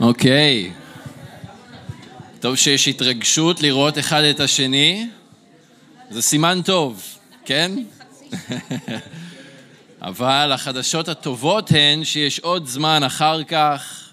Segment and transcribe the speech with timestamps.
[0.00, 0.70] אוקיי.
[2.40, 5.08] טוב שיש התרגשות לראות אחד את השני.
[6.10, 7.02] זה סימן טוב,
[7.44, 7.72] כן?
[10.02, 14.10] אבל החדשות הטובות הן שיש עוד זמן אחר כך.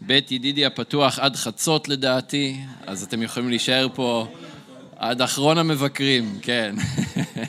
[0.00, 2.56] בית ידידי הפתוח עד חצות לדעתי,
[2.86, 4.26] אז אתם יכולים להישאר פה
[4.96, 6.74] עד אחרון המבקרים, כן.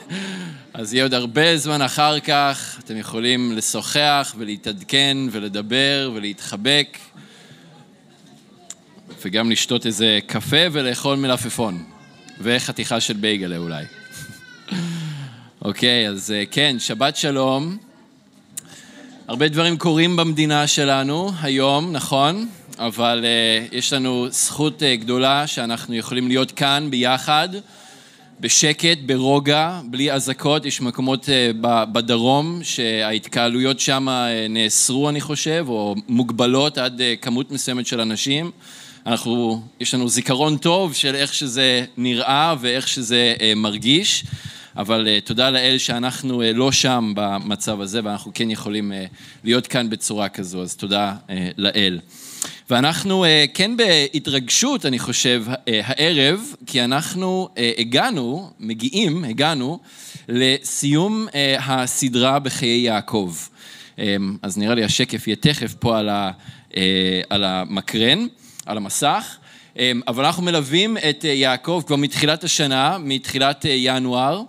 [0.74, 6.98] אז יהיה עוד הרבה זמן אחר כך, אתם יכולים לשוחח ולהתעדכן ולדבר ולהתחבק.
[9.26, 11.84] וגם לשתות איזה קפה ולאכול מלפפון.
[12.42, 13.84] וחתיכה של בייגלה אולי.
[15.62, 17.78] אוקיי, אז אה, כן, שבת שלום.
[19.28, 22.48] הרבה דברים קורים במדינה שלנו היום, נכון?
[22.78, 27.50] אבל uh, יש לנו זכות uh, גדולה שאנחנו יכולים להיות כאן ביחד,
[28.40, 30.66] בשקט, ברוגע, בלי אזעקות.
[30.66, 31.30] יש מקומות uh,
[31.92, 34.12] בדרום שההתקהלויות שם uh,
[34.50, 38.52] נאסרו, אני חושב, או מוגבלות עד uh, כמות מסוימת של אנשים.
[39.06, 44.26] אנחנו, יש לנו זיכרון טוב של איך שזה נראה ואיך שזה אה, מרגיש,
[44.78, 48.92] אבל אה, תודה לאל שאנחנו אה, לא שם במצב הזה ואנחנו כן יכולים
[49.44, 51.16] להיות כאן בצורה כזו, אז תודה
[51.58, 52.00] לאל.
[52.70, 59.80] ואנחנו כן בהתרגשות, אני חושב, הערב, כי אנחנו הגענו, מגיעים, הגענו,
[60.30, 61.28] לסיום
[61.60, 63.36] הסדרה בחיי יעקב.
[64.42, 65.98] אז נראה לי השקף יהיה תכף פה
[67.30, 68.28] על המקרן.
[68.66, 69.38] על המסך,
[69.80, 74.42] אמ, אבל אנחנו מלווים את אה, יעקב כבר מתחילת השנה, מתחילת אה, ינואר,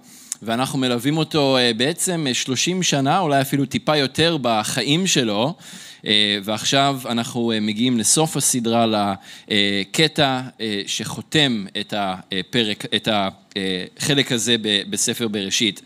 [0.42, 5.54] ואנחנו מלווים אותו אה, בעצם 30 שנה, אולי אפילו טיפה יותר בחיים שלו,
[6.44, 9.14] ועכשיו אנחנו מגיעים לסוף הסדרה
[9.48, 10.40] לקטע
[10.86, 14.56] שחותם את הפרק, את החלק הזה
[14.90, 15.82] בספר בראשית.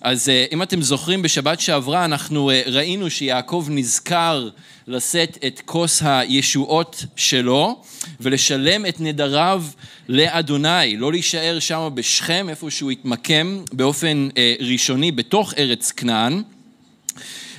[0.00, 4.48] אז אם אתם זוכרים, בשבת שעברה אנחנו ראינו שיעקב נזכר
[4.86, 7.82] לשאת את כוס הישועות שלו
[8.20, 9.64] ולשלם את נדריו
[10.08, 16.42] לאדוני, לא להישאר שם בשכם, איפה שהוא התמקם באופן אה, ראשוני בתוך ארץ כנען.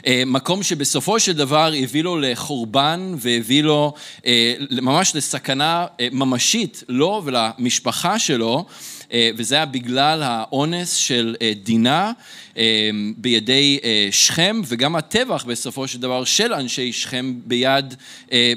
[0.08, 3.94] אה, מקום שבסופו של דבר הביא לו לחורבן והביא לו
[4.26, 8.74] אה, ממש לסכנה ממשית לו ולמשפחה שלו אה,
[9.14, 12.12] וזה היה בגלל האונס של אה, דינה
[12.58, 13.80] אה, בידי
[14.12, 17.96] שכם, וגם הטבח בסופו של דבר של אנשי שכם ביד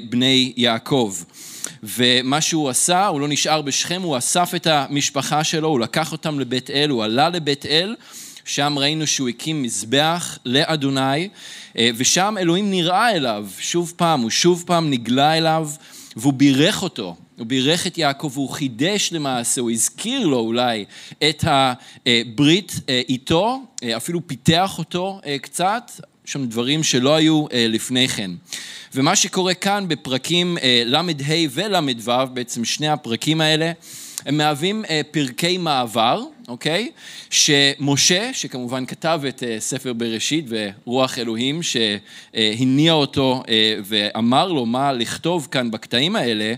[0.09, 1.15] בני יעקב.
[1.83, 6.39] ומה שהוא עשה, הוא לא נשאר בשכם, הוא אסף את המשפחה שלו, הוא לקח אותם
[6.39, 7.95] לבית אל, הוא עלה לבית אל,
[8.45, 11.29] שם ראינו שהוא הקים מזבח לאדוני,
[11.75, 15.69] ושם אלוהים נראה אליו, שוב פעם, הוא שוב פעם נגלה אליו,
[16.15, 17.15] והוא בירך אותו.
[17.43, 20.85] הוא בירך את יעקב והוא חידש למעשה, הוא הזכיר לו אולי
[21.29, 25.91] את הברית אה, איתו, אה, אפילו פיתח אותו אה, קצת,
[26.25, 28.31] שם דברים שלא היו לפני כן.
[28.95, 31.01] ומה שקורה כאן בפרקים ל"ה
[31.51, 33.71] ול"ו, בעצם שני הפרקים האלה,
[34.25, 36.91] הם מהווים פרקי מעבר, אוקיי?
[37.29, 43.43] שמשה, שכמובן כתב את ספר בראשית ורוח אלוהים שהניע אותו
[43.83, 46.53] ואמר לו מה לכתוב כאן בקטעים האלה,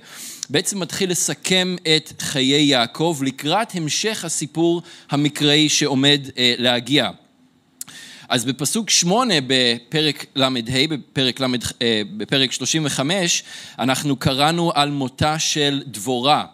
[0.49, 7.09] בעצם מתחיל לסכם את חיי יעקב לקראת המשך הסיפור המקראי שעומד אה, להגיע.
[8.29, 10.49] אז בפסוק שמונה בפרק ל"ה,
[10.89, 11.41] בפרק,
[11.81, 13.43] אה, בפרק 35,
[13.79, 16.45] אנחנו קראנו על מותה של דבורה.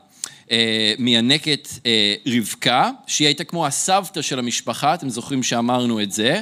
[0.52, 6.42] אה, מינקת אה, רבקה, שהיא הייתה כמו הסבתא של המשפחה, אתם זוכרים שאמרנו את זה,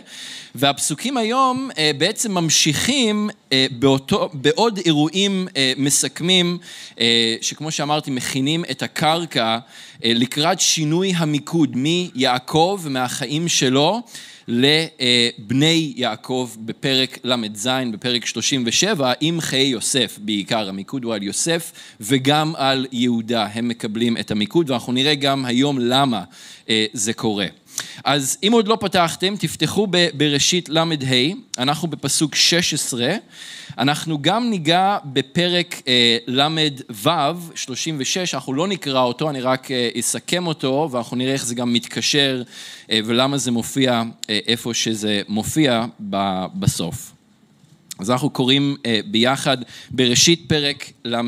[0.56, 3.30] והפסוקים היום אה, בעצם ממשיכים
[3.72, 6.58] באותו, בעוד אירועים מסכמים,
[7.42, 9.58] שכמו שאמרתי, מכינים את הקרקע
[10.04, 14.02] לקראת שינוי המיקוד מיעקב, מהחיים שלו,
[14.50, 21.72] לבני יעקב בפרק ל"ז, בפרק 37, עם חיי יוסף בעיקר, המיקוד הוא על יוסף
[22.02, 26.24] וגם על יהודה, הם מקבלים את המיקוד ואנחנו נראה גם היום למה
[26.70, 27.46] אה, זה קורה.
[28.04, 30.84] אז אם עוד לא פתחתם, תפתחו בראשית ל"ה,
[31.58, 33.16] אנחנו בפסוק 16,
[33.78, 37.10] אנחנו גם ניגע בפרק אה, ל"ו,
[37.56, 41.74] 36, אנחנו לא נקרא אותו, אני רק אה, אסכם אותו, ואנחנו נראה איך זה גם
[41.74, 42.44] מתקשר
[42.92, 45.86] אה, ולמה זה מופיע איפה שזה מופיע
[46.56, 47.12] בסוף.
[48.00, 49.58] אז אנחנו קוראים ביחד
[49.92, 51.22] בראשית פרק ל"ה.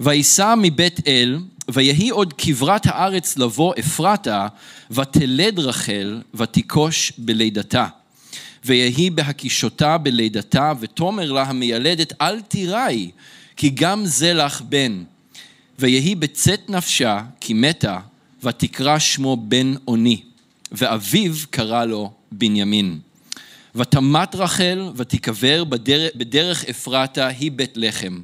[0.00, 1.38] ויסע מבית אל,
[1.70, 4.46] ויהי עוד כברת הארץ לבוא אפרתה,
[4.90, 7.86] ותלד רחל, ותיכוש בלידתה.
[8.64, 13.10] ויהי בהקישותה בלידתה, ותאמר לה המיילדת, אל תיראי,
[13.56, 15.02] כי גם זה לך בן.
[15.78, 17.98] ויהי בצאת נפשה, כי מתה,
[18.42, 20.20] ותקרא שמו בן אוני,
[20.72, 22.98] ואביו קרא לו בנימין.
[23.74, 28.20] ותמת רחל ותיקבר בדרך, בדרך אפרתה היא בית לחם.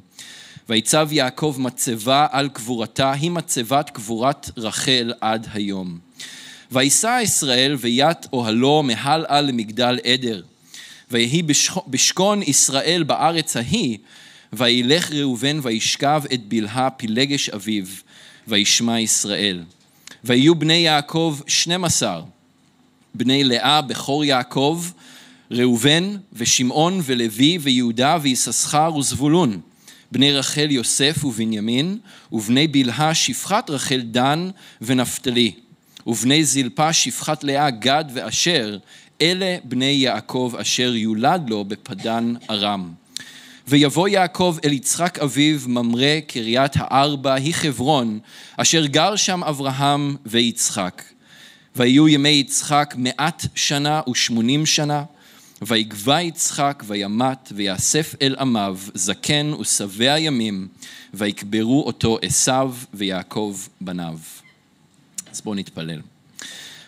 [0.69, 5.99] ויצב יעקב מצבה על קבורתה, היא מצבת קבורת רחל עד היום.
[6.71, 10.41] ויסע ישראל וית אוהלו מהלאה למגדל עדר.
[11.11, 11.41] ויהי
[11.87, 13.97] בשכון ישראל בארץ ההיא,
[14.53, 17.85] וילך ראובן וישכב את בלהה פילגש אביו,
[18.47, 19.63] וישמע ישראל.
[20.23, 22.21] ויהיו בני יעקב שנים עשר,
[23.15, 24.83] בני לאה בכור יעקב,
[25.51, 29.61] ראובן ושמעון ולוי ויהודה ויששכר וזבולון.
[30.13, 31.97] בני רחל יוסף ובנימין,
[32.31, 34.49] ובני בלהה שפחת רחל דן
[34.81, 35.51] ונפתלי,
[36.07, 38.77] ובני זלפה שפחת לאה גד ואשר,
[39.21, 42.91] אלה בני יעקב אשר יולד לו בפדן ארם.
[43.67, 48.19] ויבוא יעקב אל יצחק אביו ממרא קריית הארבע היא חברון,
[48.57, 51.03] אשר גר שם אברהם ויצחק.
[51.75, 55.03] ויהיו ימי יצחק מעט שנה ושמונים שנה,
[55.67, 60.67] ויגבה יצחק וימת ויאסף אל עמיו זקן ושבע ימים
[61.13, 64.17] ויקברו אותו עשיו ויעקב בניו.
[65.31, 66.01] אז בואו נתפלל.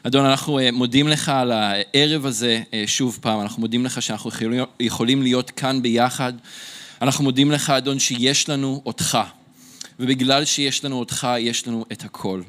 [0.04, 4.32] אדון, אנחנו אה, מודים לך על הערב הזה אה, שוב פעם, אנחנו מודים לך שאנחנו
[4.80, 6.34] יכולים להיות כאן ביחד.
[7.02, 9.18] אנחנו מודים לך, אדון, שיש לנו אותך,
[10.00, 12.42] ובגלל שיש לנו אותך, יש לנו את הכל.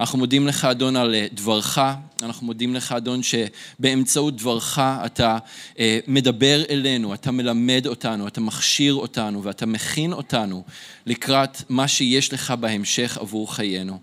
[0.00, 1.78] אנחנו מודים לך, אדון, על אה, דברך,
[2.22, 5.38] אנחנו מודים לך, אדון, שבאמצעות דברך אתה
[5.78, 10.62] אה, מדבר אלינו, אתה מלמד אותנו, אתה מכשיר אותנו ואתה מכין אותנו
[11.06, 13.98] לקראת מה שיש לך בהמשך עבור חיינו.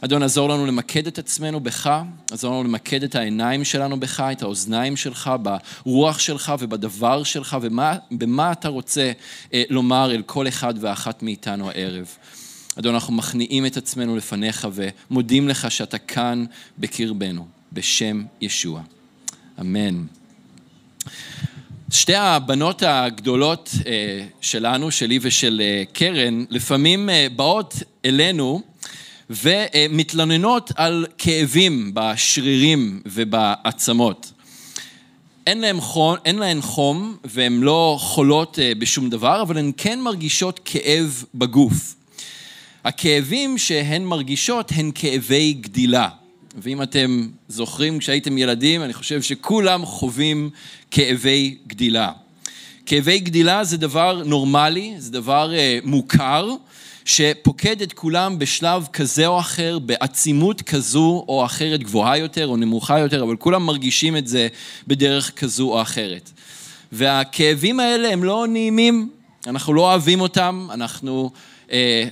[0.00, 1.90] אדון, עזור לנו למקד את עצמנו בך,
[2.30, 5.30] עזור לנו למקד את העיניים שלנו בך, את האוזניים שלך,
[5.84, 9.12] ברוח שלך ובדבר שלך, ובמה אתה רוצה
[9.54, 12.16] אה, לומר אל כל אחד ואחת מאיתנו הערב.
[12.78, 16.44] אדון, אנחנו מכניעים את עצמנו לפניך ומודים לך שאתה כאן
[16.78, 18.82] בקרבנו, בשם ישוע.
[19.60, 20.04] אמן.
[21.90, 27.74] שתי הבנות הגדולות אה, שלנו, שלי ושל אה, קרן, לפעמים אה, באות
[28.04, 28.62] אלינו
[29.30, 34.32] ומתלוננות על כאבים בשרירים ובעצמות.
[35.46, 40.60] אין להן, חום, אין להן חום והן לא חולות בשום דבר, אבל הן כן מרגישות
[40.64, 41.94] כאב בגוף.
[42.84, 46.08] הכאבים שהן מרגישות הן כאבי גדילה.
[46.58, 50.50] ואם אתם זוכרים כשהייתם ילדים, אני חושב שכולם חווים
[50.90, 52.12] כאבי גדילה.
[52.86, 56.50] כאבי גדילה זה דבר נורמלי, זה דבר uh, מוכר,
[57.04, 62.98] שפוקד את כולם בשלב כזה או אחר, בעצימות כזו או אחרת, גבוהה יותר או נמוכה
[62.98, 64.48] יותר, אבל כולם מרגישים את זה
[64.86, 66.30] בדרך כזו או אחרת.
[66.92, 69.10] והכאבים האלה הם לא נעימים,
[69.46, 71.53] אנחנו לא אוהבים אותם, אנחנו אה,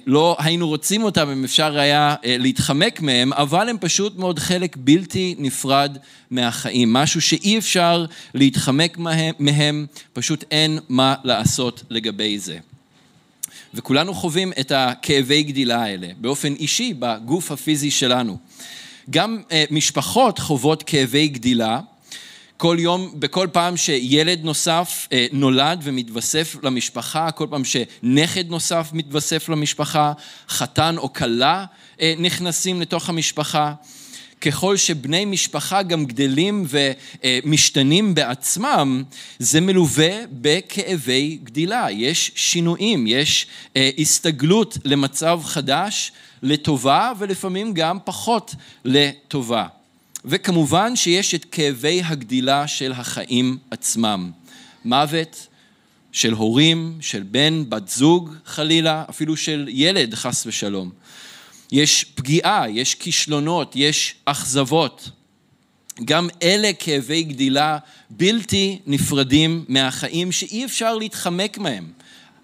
[0.06, 4.76] לא היינו רוצים אותם אם אפשר היה אה, להתחמק מהם, אבל הם פשוט מאוד חלק
[4.80, 5.98] בלתי נפרד
[6.30, 12.58] מהחיים, משהו שאי אפשר להתחמק מהם, מהם, פשוט אין מה לעשות לגבי זה.
[13.74, 18.38] וכולנו חווים את הכאבי גדילה האלה באופן אישי בגוף הפיזי שלנו.
[19.10, 21.80] גם אה, משפחות חוות כאבי גדילה,
[22.56, 29.48] כל יום, בכל פעם שילד נוסף אה, נולד ומתווסף למשפחה, כל פעם שנכד נוסף מתווסף
[29.48, 30.12] למשפחה,
[30.48, 31.64] חתן או כלה
[32.00, 33.74] אה, נכנסים לתוך המשפחה.
[34.40, 39.02] ככל שבני משפחה גם גדלים ומשתנים בעצמם,
[39.38, 41.86] זה מלווה בכאבי גדילה.
[41.90, 48.54] יש שינויים, יש אה, הסתגלות למצב חדש, לטובה ולפעמים גם פחות
[48.84, 49.66] לטובה.
[50.24, 54.30] וכמובן שיש את כאבי הגדילה של החיים עצמם.
[54.84, 55.46] מוות
[56.12, 60.90] של הורים, של בן, בת זוג חלילה, אפילו של ילד חס ושלום.
[61.72, 65.10] יש פגיעה, יש כישלונות, יש אכזבות.
[66.04, 67.78] גם אלה כאבי גדילה
[68.10, 71.92] בלתי נפרדים מהחיים שאי אפשר להתחמק מהם.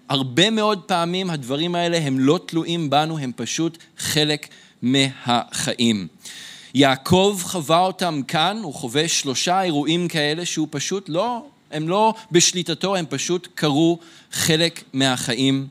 [0.09, 4.47] הרבה מאוד פעמים הדברים האלה הם לא תלויים בנו, הם פשוט חלק
[4.81, 6.07] מהחיים.
[6.73, 12.95] יעקב חווה אותם כאן, הוא חווה שלושה אירועים כאלה שהוא פשוט לא, הם לא בשליטתו,
[12.95, 13.99] הם פשוט קרו
[14.31, 15.67] חלק מהחיים.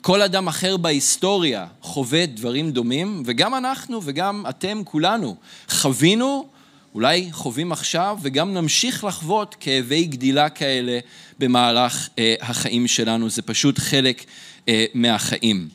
[0.00, 5.36] כל אדם אחר בהיסטוריה חווה דברים דומים, וגם אנחנו וגם אתם כולנו
[5.68, 6.46] חווינו,
[6.94, 10.98] אולי חווים עכשיו, וגם נמשיך לחוות כאבי גדילה כאלה
[11.38, 14.24] במהלך אה, החיים שלנו, זה פשוט חלק
[14.68, 15.68] אה, מהחיים.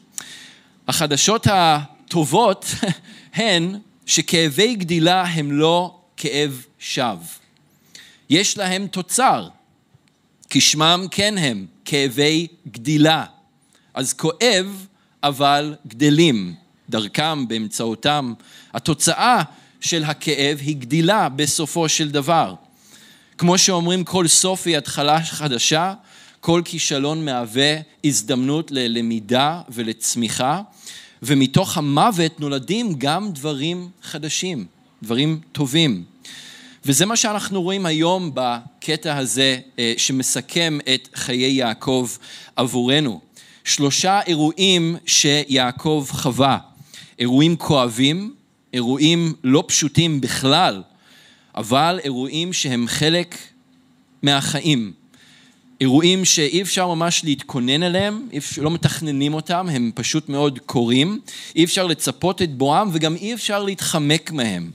[0.88, 2.66] החדשות הטובות
[3.34, 3.76] הן
[4.08, 7.18] שכאבי גדילה הם לא כאב שווא.
[8.30, 9.48] יש להם תוצר,
[10.50, 13.26] כשמם כן הם, כאבי גדילה.
[13.94, 14.86] אז כואב,
[15.24, 16.56] אבל גדלים,
[16.90, 18.34] דרכם, באמצעותם.
[18.74, 19.44] התוצאה
[19.82, 22.54] של הכאב היא גדילה בסופו של דבר.
[23.38, 25.94] כמו שאומרים, כל סוף היא התחלה חדשה,
[26.40, 30.62] כל כישלון מהווה הזדמנות ללמידה ולצמיחה,
[31.22, 34.66] ומתוך המוות נולדים גם דברים חדשים,
[35.04, 36.04] דברים טובים.
[36.86, 42.10] וזה מה שאנחנו רואים היום בקטע הזה אה, שמסכם את חיי יעקב
[42.56, 43.20] עבורנו.
[43.64, 46.58] שלושה אירועים שיעקב חווה,
[47.20, 48.34] אירועים כואבים,
[48.74, 50.84] אירועים לא פשוטים בכלל,
[51.56, 53.38] אבל אירועים שהם חלק
[54.24, 54.94] מהחיים.
[55.82, 61.20] אירועים שאי אפשר ממש להתכונן אליהם, לא מתכננים אותם, הם פשוט מאוד קורים,
[61.56, 64.72] אי אפשר לצפות את בואם וגם אי אפשר להתחמק מהם.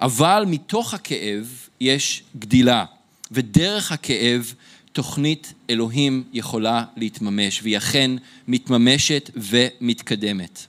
[0.00, 2.84] אבל מתוך הכאב יש גדילה,
[3.30, 4.54] ודרך הכאב
[4.92, 8.10] תוכנית אלוהים יכולה להתממש, והיא אכן
[8.48, 10.66] מתממשת ומתקדמת.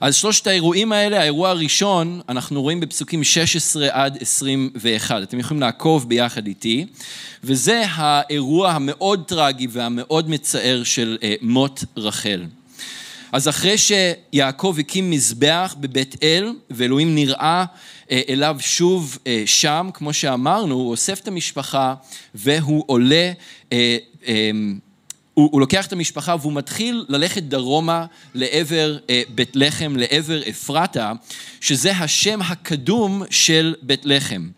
[0.00, 5.22] אז שלושת האירועים האלה, האירוע הראשון, אנחנו רואים בפסוקים 16 עד 21.
[5.22, 6.86] אתם יכולים לעקוב ביחד איתי,
[7.44, 12.44] וזה האירוע המאוד טרגי והמאוד מצער של אה, מות רחל.
[13.32, 17.64] אז אחרי שיעקב הקים מזבח בבית אל, ואלוהים נראה
[18.10, 21.94] אה, אליו שוב אה, שם, כמו שאמרנו, הוא אוסף את המשפחה
[22.34, 23.32] והוא עולה
[25.34, 31.12] הוא, הוא לוקח את המשפחה והוא מתחיל ללכת דרומה לעבר אה, בית לחם, לעבר אפרתה,
[31.60, 34.48] שזה השם הקדום של בית לחם.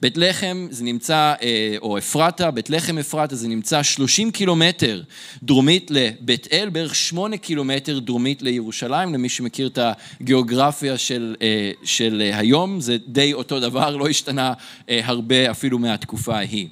[0.00, 5.02] בית לחם זה נמצא, אה, או אפרתה, בית לחם אפרתה, זה נמצא 30 קילומטר
[5.42, 9.78] דרומית לבית אל, בערך 8 קילומטר דרומית לירושלים, למי שמכיר את
[10.20, 14.52] הגיאוגרפיה של, אה, של אה, היום, זה די אותו דבר, לא השתנה
[14.88, 16.68] אה, הרבה אפילו מהתקופה ההיא.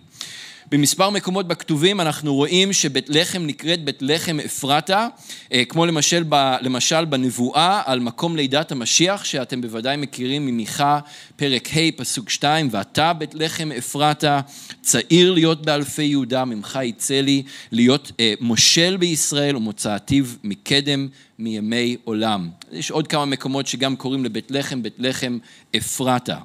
[0.71, 5.09] במספר מקומות בכתובים אנחנו רואים שבית לחם נקראת בית לחם אפרתה,
[5.53, 11.01] אה, כמו למשל, ב, למשל בנבואה על מקום לידת המשיח, שאתם בוודאי מכירים ממיכה,
[11.37, 14.41] פרק ה', פסוק 2, ואתה בית לחם אפרתה,
[14.81, 17.43] צעיר להיות באלפי יהודה, ממך יצא לי
[17.73, 22.49] להיות אה, מושל בישראל ומוצאתיו מקדם מימי עולם.
[22.73, 25.39] יש עוד כמה מקומות שגם קוראים לבית לחם, בית לחם
[25.77, 26.39] אפרתה.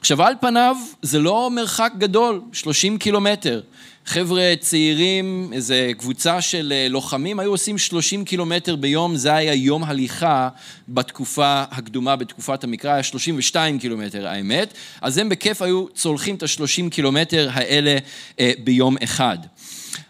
[0.00, 3.60] עכשיו על פניו זה לא מרחק גדול, 30 קילומטר.
[4.06, 9.84] חבר'ה צעירים, איזו קבוצה של אה, לוחמים, היו עושים 30 קילומטר ביום, זה היה יום
[9.84, 10.48] הליכה
[10.88, 16.90] בתקופה הקדומה, בתקופת המקרא, היה 32 קילומטר האמת, אז הם בכיף היו צולחים את ה-30
[16.90, 17.98] קילומטר האלה
[18.40, 19.38] אה, ביום אחד.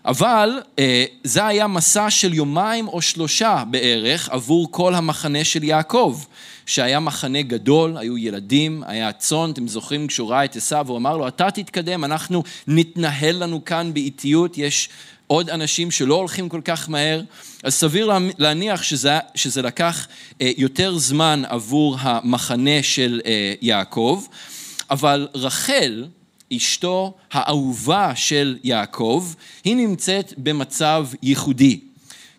[0.04, 6.20] אבל אה, זה היה מסע של יומיים או שלושה בערך עבור כל המחנה של יעקב.
[6.70, 11.16] שהיה מחנה גדול, היו ילדים, היה צאן, אתם זוכרים כשהוא ראה את עשיו, הוא אמר
[11.16, 14.88] לו, אתה תתקדם, אנחנו נתנהל לנו כאן באיטיות, יש
[15.26, 17.22] עוד אנשים שלא הולכים כל כך מהר,
[17.62, 20.08] אז סביר להניח שזה, שזה לקח
[20.40, 24.24] אה, יותר זמן עבור המחנה של אה, יעקב,
[24.90, 26.06] אבל רחל,
[26.56, 29.26] אשתו האהובה של יעקב,
[29.64, 31.80] היא נמצאת במצב ייחודי,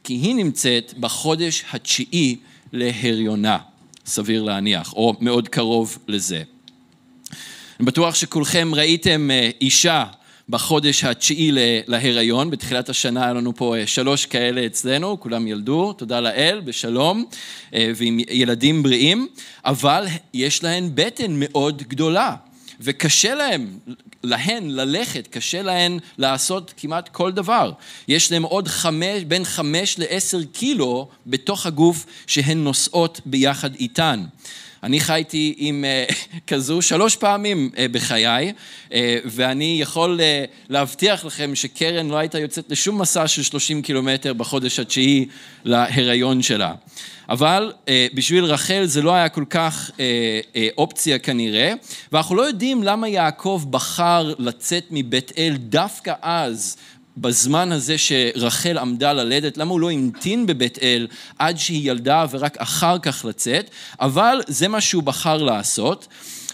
[0.04, 2.36] כי היא נמצאת בחודש התשיעי
[2.74, 3.71] להריונה.
[4.12, 6.44] סביר להניח, או מאוד קרוב לזה.
[7.80, 10.06] אני בטוח שכולכם ראיתם אה, אישה
[10.50, 11.52] בחודש התשיעי
[11.88, 17.26] להיריון, בתחילת השנה היה לנו פה אה, שלוש כאלה אצלנו, כולם ילדו, תודה לאל, בשלום,
[17.74, 19.28] אה, ועם ילדים בריאים,
[19.66, 22.36] אבל יש להן בטן מאוד גדולה,
[22.82, 23.68] וקשה להם
[24.24, 27.72] להן ללכת, קשה להן לעשות כמעט כל דבר.
[28.08, 34.24] יש להן עוד חמש, בין חמש לעשר קילו בתוך הגוף שהן נושאות ביחד איתן.
[34.84, 36.14] אני חייתי עם uh,
[36.48, 38.54] כזו שלוש פעמים uh, בחיי,
[38.90, 38.94] uh,
[39.26, 40.20] ואני יכול
[40.70, 45.26] להבטיח לכם שקרן לא הייתה יוצאת לשום מסע של 30 קילומטר בחודש התשיעי
[45.66, 46.74] להיריון שלה.
[47.32, 50.06] אבל אה, בשביל רחל זה לא היה כל כך אה,
[50.56, 51.74] אה, אופציה כנראה,
[52.12, 56.78] ואנחנו לא יודעים למה יעקב בחר לצאת מבית אל דווקא אז,
[57.18, 61.08] בזמן הזה שרחל עמדה ללדת, למה הוא לא המתין בבית אל
[61.40, 63.70] עד שהיא ילדה ורק אחר כך לצאת,
[64.02, 66.08] אבל זה מה שהוא בחר לעשות.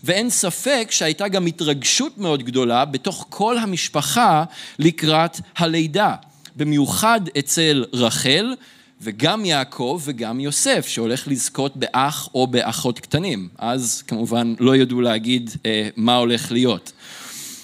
[0.03, 4.43] ואין ספק שהייתה גם התרגשות מאוד גדולה בתוך כל המשפחה
[4.79, 6.15] לקראת הלידה.
[6.55, 8.53] במיוחד אצל רחל,
[9.01, 13.49] וגם יעקב וגם יוסף, שהולך לזכות באח או באחות קטנים.
[13.57, 16.91] אז כמובן לא ידעו להגיד אה, מה הולך להיות.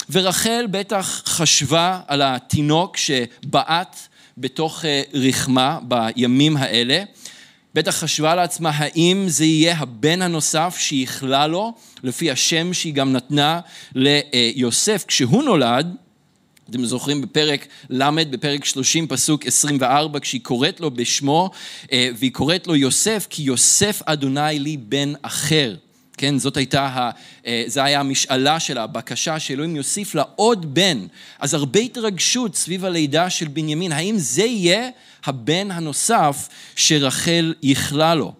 [0.09, 3.99] ורחל בטח חשבה על התינוק שבעט
[4.37, 7.03] בתוך אה, רחמה בימים האלה.
[7.75, 11.73] בטח חשבה לעצמה האם זה יהיה הבן הנוסף שיכלה לו,
[12.03, 13.59] לפי השם שהיא גם נתנה
[13.95, 15.95] ליוסף כשהוא נולד,
[16.69, 21.49] אתם זוכרים בפרק ל', בפרק 30, פסוק 24, כשהיא קוראת לו בשמו,
[21.91, 25.75] אה, והיא קוראת לו יוסף, כי יוסף אדוני לי בן אחר.
[26.17, 27.09] כן, זאת הייתה,
[27.47, 31.05] אה, זה היה המשאלה שלה, הבקשה שאלוהים יוסיף לה עוד בן.
[31.39, 34.89] אז הרבה התרגשות סביב הלידה של בנימין, האם זה יהיה
[35.25, 38.33] הבן הנוסף שרחל ייחלה לו?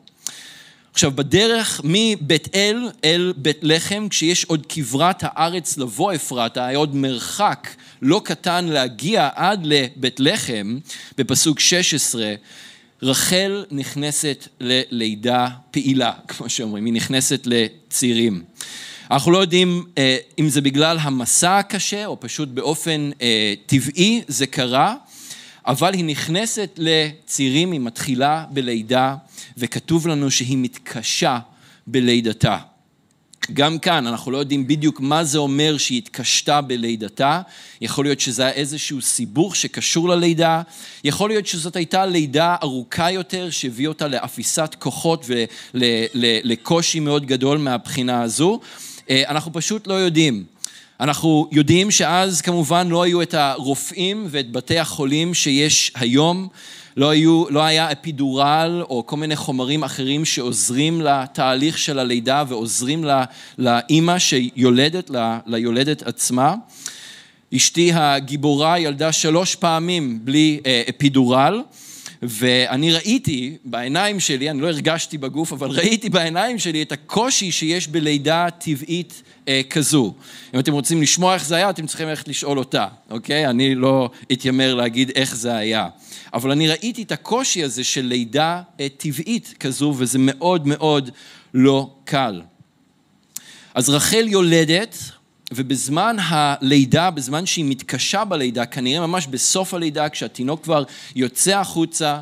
[0.94, 6.96] עכשיו, בדרך מבית אל אל בית לחם, כשיש עוד כברת הארץ לבוא אפרתה, היה עוד
[6.96, 7.70] מרחק
[8.02, 10.78] לא קטן להגיע עד לבית לחם,
[11.18, 12.34] בפסוק 16,
[13.02, 18.44] רחל נכנסת ללידה פעילה, כמו שאומרים, היא נכנסת לצעירים.
[19.12, 24.48] אנחנו לא יודעים אה, אם זה בגלל המסע הקשה, או פשוט באופן אה, טבעי זה
[24.48, 24.96] קרה,
[25.68, 29.16] אבל היא נכנסת לצעירים, היא מתחילה בלידה,
[29.58, 31.40] וכתוב לנו שהיא מתקשה
[31.88, 32.58] בלידתה.
[33.54, 37.42] גם כאן אנחנו לא יודעים בדיוק מה זה אומר שהיא התקשתה בלידתה,
[37.82, 40.62] יכול להיות שזה היה איזשהו סיבוך שקשור ללידה,
[41.04, 45.26] יכול להיות שזאת הייתה לידה ארוכה יותר שהביא אותה לאפיסת כוחות
[45.74, 48.60] ולקושי מאוד גדול מהבחינה הזו,
[49.10, 50.53] אה, אנחנו פשוט לא יודעים.
[51.04, 56.48] אנחנו יודעים שאז כמובן לא היו את הרופאים ואת בתי החולים שיש היום,
[56.98, 63.06] לא, היו, לא היה אפידורל או כל מיני חומרים אחרים שעוזרים לתהליך של הלידה ועוזרים
[63.58, 65.12] לאימא שיולדת,
[65.46, 66.56] ליולדת עצמה.
[67.56, 71.62] אשתי הגיבורה ילדה שלוש פעמים בלי אה, אפידורל.
[72.26, 77.88] ואני ראיתי בעיניים שלי, אני לא הרגשתי בגוף, אבל ראיתי בעיניים שלי את הקושי שיש
[77.88, 80.14] בלידה טבעית אה, כזו.
[80.54, 83.48] אם אתם רוצים לשמוע איך זה היה, אתם צריכים ללכת לשאול אותה, אוקיי?
[83.48, 85.88] אני לא אתיימר להגיד איך זה היה.
[86.34, 91.10] אבל אני ראיתי את הקושי הזה של לידה אה, טבעית כזו, וזה מאוד מאוד
[91.54, 92.42] לא קל.
[93.74, 94.98] אז רחל יולדת,
[95.54, 100.84] ובזמן הלידה, בזמן שהיא מתקשה בלידה, כנראה ממש בסוף הלידה, כשהתינוק כבר
[101.16, 102.20] יוצא החוצה,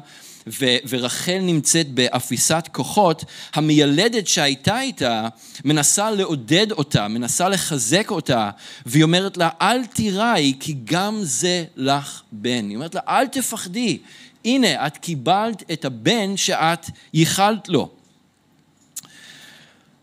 [0.47, 5.27] ו- ורחל נמצאת באפיסת כוחות, המיילדת שהייתה איתה
[5.65, 8.49] מנסה לעודד אותה, מנסה לחזק אותה,
[8.85, 12.69] והיא אומרת לה, אל תיראי, כי גם זה לך בן.
[12.69, 13.97] היא אומרת לה, אל תפחדי,
[14.45, 17.89] הנה, את קיבלת את הבן שאת ייחלת לו.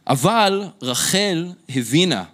[0.07, 2.25] אבל רחל הבינה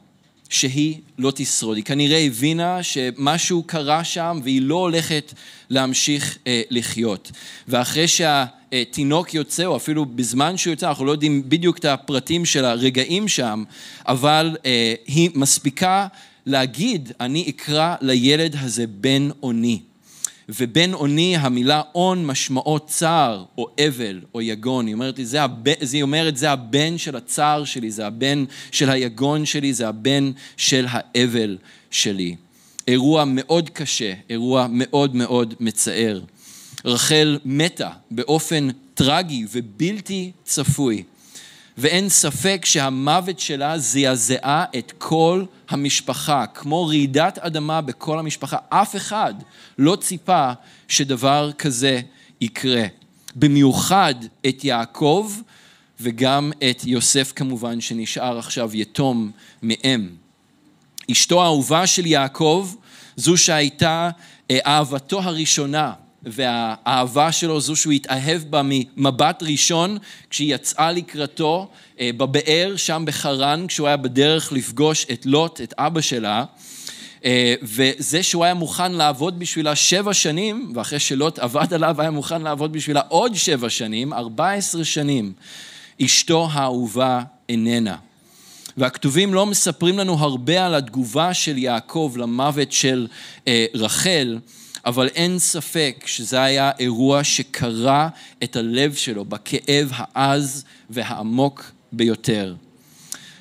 [0.55, 1.77] שהיא לא תשרוד.
[1.77, 5.33] היא כנראה הבינה שמשהו קרה שם והיא לא הולכת
[5.71, 7.33] להמשיך אה, לחיות.
[7.69, 12.65] ואחרי שהתינוק יוצא, או אפילו בזמן שהוא יוצא, אנחנו לא יודעים בדיוק את הפרטים של
[12.65, 13.65] הרגעים שם,
[14.09, 16.07] אבל אה, היא מספיקה
[16.47, 19.81] להגיד, אני אקרא לילד הזה בן אוני.
[20.49, 24.87] ובן אוני, המילה און משמעו צער, או אבל, או יגון.
[24.87, 28.91] היא אומרת לי, זה הבן, היא אומרת, זה הבן של הצער שלי, זה הבן של
[28.91, 31.59] היגון שלי, זה הבן של האבל
[31.91, 32.37] שלי.
[32.89, 36.21] אירוע מאוד קשה, אירוע מאוד מאוד מצער.
[36.85, 41.03] רחל מתה באופן טרגי ובלתי צפוי.
[41.79, 48.57] ואין ספק שהמוות שלה זעזעה את כל המשפחה, כמו רעידת אדמה בכל המשפחה.
[48.69, 49.35] אף אחד
[49.79, 50.53] לא ציפה
[50.89, 52.01] שדבר כזה
[52.41, 52.85] יקרה.
[53.37, 54.15] במיוחד
[54.47, 55.33] את יעקב
[56.01, 59.31] וגם את יוסף כמובן, שנשאר עכשיו יתום
[59.63, 60.09] מאם.
[61.11, 62.75] אשתו האהובה של יעקב,
[63.17, 64.11] זו שהייתה
[64.51, 65.93] אה, אהבתו הראשונה,
[66.27, 69.99] והאהבה שלו זו שהוא התאהב בה ממבט ראשון
[70.31, 71.69] כשהיא יצאה לקראתו
[72.01, 76.45] אה, בבאר שם בחרן כשהוא היה בדרך לפגוש את לוט, את אבא שלה.
[77.25, 82.43] אה, וזה שהוא היה מוכן לעבוד בשבילה שבע שנים ואחרי שלוט עבד עליו היה מוכן
[82.43, 85.33] לעבוד בשבילה עוד שבע שנים, ארבע עשרה שנים
[86.03, 87.97] אשתו האהובה איננה.
[88.77, 93.07] והכתובים לא מספרים לנו הרבה על התגובה של יעקב למוות של
[93.49, 94.39] אה, רחל
[94.87, 98.09] אבל אין ספק שזה היה אירוע שקרע
[98.43, 102.55] את הלב שלו בכאב העז והעמוק ביותר.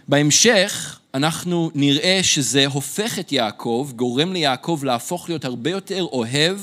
[0.08, 6.60] בהמשך אנחנו נראה שזה הופך את יעקב, גורם ליעקב להפוך להיות הרבה יותר אוהב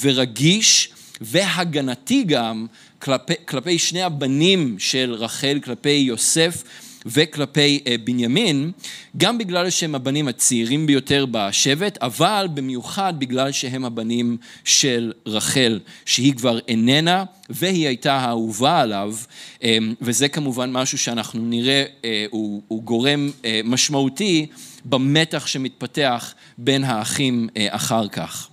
[0.00, 0.88] ורגיש
[1.20, 2.66] והגנתי גם
[2.98, 6.62] כלפי, כלפי שני הבנים של רחל, כלפי יוסף
[7.06, 8.70] וכלפי אה, בנימין,
[9.16, 16.34] גם בגלל שהם הבנים הצעירים ביותר בשבט, אבל במיוחד בגלל שהם הבנים של רחל, שהיא
[16.34, 19.14] כבר איננה והיא הייתה האהובה עליו,
[19.62, 23.30] אה, וזה כמובן משהו שאנחנו נראה, אה, הוא, הוא גורם
[23.64, 24.46] משמעותי
[24.84, 28.51] במתח שמתפתח בין האחים אחר כך.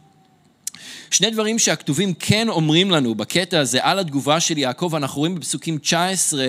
[1.12, 5.78] שני דברים שהכתובים כן אומרים לנו בקטע הזה על התגובה של יעקב, אנחנו רואים בפסוקים
[5.78, 6.46] 19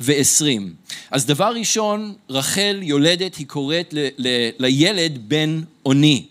[0.00, 0.62] ו-20.
[1.10, 6.24] אז דבר ראשון, רחל יולדת, היא קוראת ל- ל- לילד בן אוני.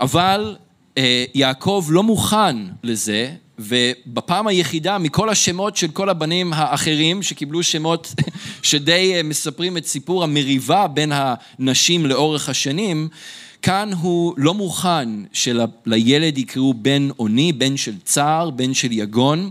[0.00, 0.56] אבל
[0.98, 8.14] אה, יעקב לא מוכן לזה, ובפעם היחידה מכל השמות של כל הבנים האחרים שקיבלו שמות
[8.62, 13.08] שדי מספרים את סיפור המריבה בין הנשים לאורך השנים,
[13.64, 19.50] כאן הוא לא מוכן שלילד יקראו בן אוני, בן של צער, בן של יגון,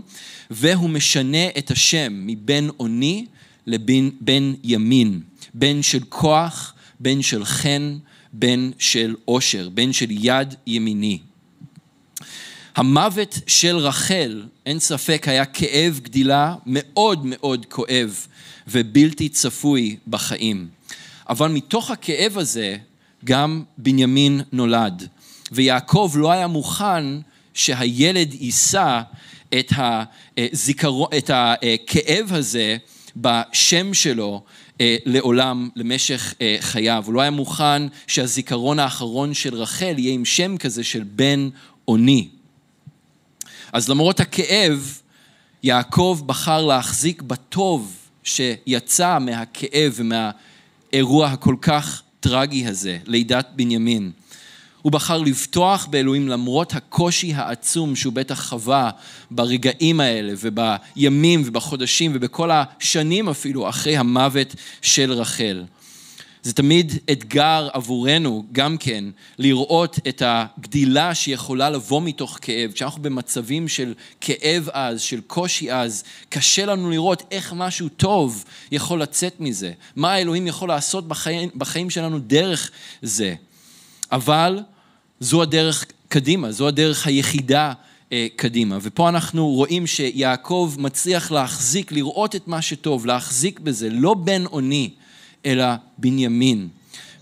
[0.50, 3.26] והוא משנה את השם מבן אוני
[3.66, 5.20] לבן ימין,
[5.54, 7.98] בן של כוח, בן של חן,
[8.32, 11.18] בן של עושר, בן של יד ימיני.
[12.76, 18.26] המוות של רחל, אין ספק, היה כאב גדילה מאוד מאוד כואב
[18.68, 20.68] ובלתי צפוי בחיים.
[21.28, 22.76] אבל מתוך הכאב הזה
[23.24, 25.08] גם בנימין נולד.
[25.52, 27.04] ויעקב לא היה מוכן
[27.54, 29.00] שהילד יישא
[29.58, 29.72] את,
[30.36, 32.76] הזיכרון, את הכאב הזה
[33.16, 34.42] בשם שלו
[34.80, 37.02] אה, לעולם, למשך אה, חייו.
[37.06, 41.48] הוא לא היה מוכן שהזיכרון האחרון של רחל יהיה עם שם כזה של בן
[41.88, 42.28] אוני.
[43.72, 45.00] אז למרות הכאב,
[45.62, 54.10] יעקב בחר להחזיק בטוב שיצא מהכאב ומהאירוע הכל כך הטרגי הזה, לידת בנימין.
[54.82, 58.90] הוא בחר לבטוח באלוהים למרות הקושי העצום שהוא בטח חווה
[59.30, 65.64] ברגעים האלה ובימים ובחודשים ובכל השנים אפילו אחרי המוות של רחל.
[66.44, 69.04] זה תמיד אתגר עבורנו גם כן
[69.38, 72.72] לראות את הגדילה שיכולה לבוא מתוך כאב.
[72.72, 79.02] כשאנחנו במצבים של כאב עז, של קושי עז, קשה לנו לראות איך משהו טוב יכול
[79.02, 79.72] לצאת מזה.
[79.96, 82.70] מה האלוהים יכול לעשות בחיים, בחיים שלנו דרך
[83.02, 83.34] זה.
[84.12, 84.60] אבל
[85.20, 87.72] זו הדרך קדימה, זו הדרך היחידה
[88.12, 88.78] אה, קדימה.
[88.82, 94.90] ופה אנחנו רואים שיעקב מצליח להחזיק, לראות את מה שטוב, להחזיק בזה, לא בן אוני.
[95.46, 95.64] אלא
[95.98, 96.68] בנימין,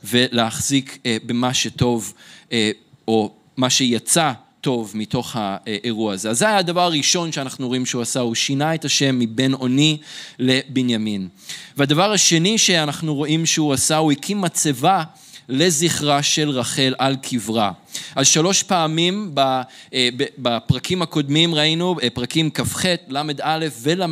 [0.04, 2.12] ולהחזיק אה, במה שטוב,
[2.52, 2.70] אה,
[3.08, 6.30] או מה שיצא טוב מתוך האירוע הזה.
[6.30, 9.98] אז זה היה הדבר הראשון שאנחנו רואים שהוא עשה, הוא שינה את השם מבן אוני
[10.38, 11.28] לבנימין.
[11.76, 15.02] והדבר השני שאנחנו רואים שהוא עשה, הוא הקים מצבה
[15.48, 17.72] לזכרה של רחל על קברה.
[18.16, 19.62] אז שלוש פעמים אה,
[20.38, 24.06] בפרקים הקודמים ראינו, אה, פרקים כ"ח, ל"א ול"ה,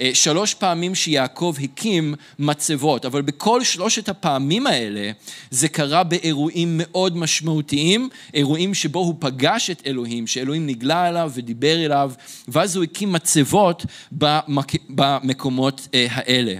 [0.00, 5.10] אה, שלוש פעמים שיעקב הקים מצבות, אבל בכל שלושת הפעמים האלה
[5.50, 11.84] זה קרה באירועים מאוד משמעותיים, אירועים שבו הוא פגש את אלוהים, שאלוהים נגלה אליו ודיבר
[11.84, 12.12] אליו,
[12.48, 13.86] ואז הוא הקים מצבות
[14.88, 16.54] במקומות האלה.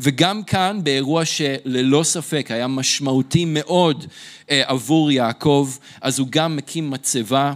[0.00, 4.06] וגם כאן באירוע שללא ספק היה משמעותי מאוד
[4.48, 7.52] עבור יעקב, אז הוא גם מקים מצבה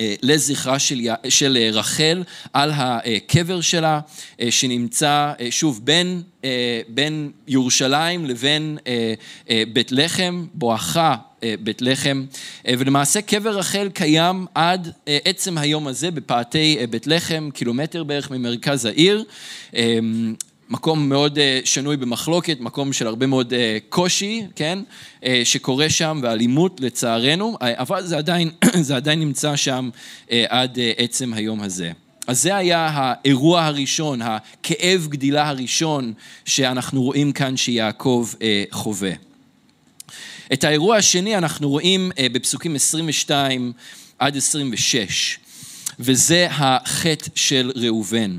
[0.00, 4.00] אה, לזכרה של, של אה, רחל על הקבר שלה,
[4.50, 6.22] שנמצא שוב בין,
[6.88, 8.78] בין ירושלים לבין
[9.72, 11.16] בית לחם, בואכה
[11.60, 12.24] בית לחם,
[12.68, 19.24] ולמעשה קבר רחל קיים עד עצם היום הזה בפאתי בית לחם, קילומטר בערך ממרכז העיר.
[20.68, 24.78] מקום מאוד אה, שנוי במחלוקת, מקום של הרבה מאוד אה, קושי, כן,
[25.24, 28.50] אה, שקורה שם, ואלימות לצערנו, אבל זה עדיין,
[28.80, 29.90] זה עדיין נמצא שם
[30.48, 31.92] עד עצם היום הזה.
[32.26, 36.12] אז זה היה האירוע הראשון, הכאב גדילה הראשון
[36.44, 38.28] שאנחנו רואים כאן שיעקב
[38.70, 39.10] חווה.
[40.52, 43.72] את האירוע השני אנחנו רואים בפסוקים 22
[44.18, 45.38] עד 26,
[45.98, 48.38] וזה החטא של ראובן.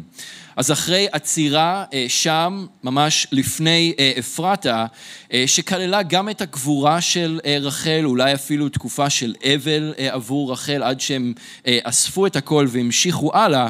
[0.55, 4.85] אז אחרי עצירה אה, שם, ממש לפני אה, אפרתה,
[5.33, 11.01] אה, שכללה גם את הגבורה של רחל, אולי אפילו תקופה של אבל עבור רחל, עד
[11.01, 11.33] שהם
[11.67, 13.69] אספו את הכל והמשיכו הלאה,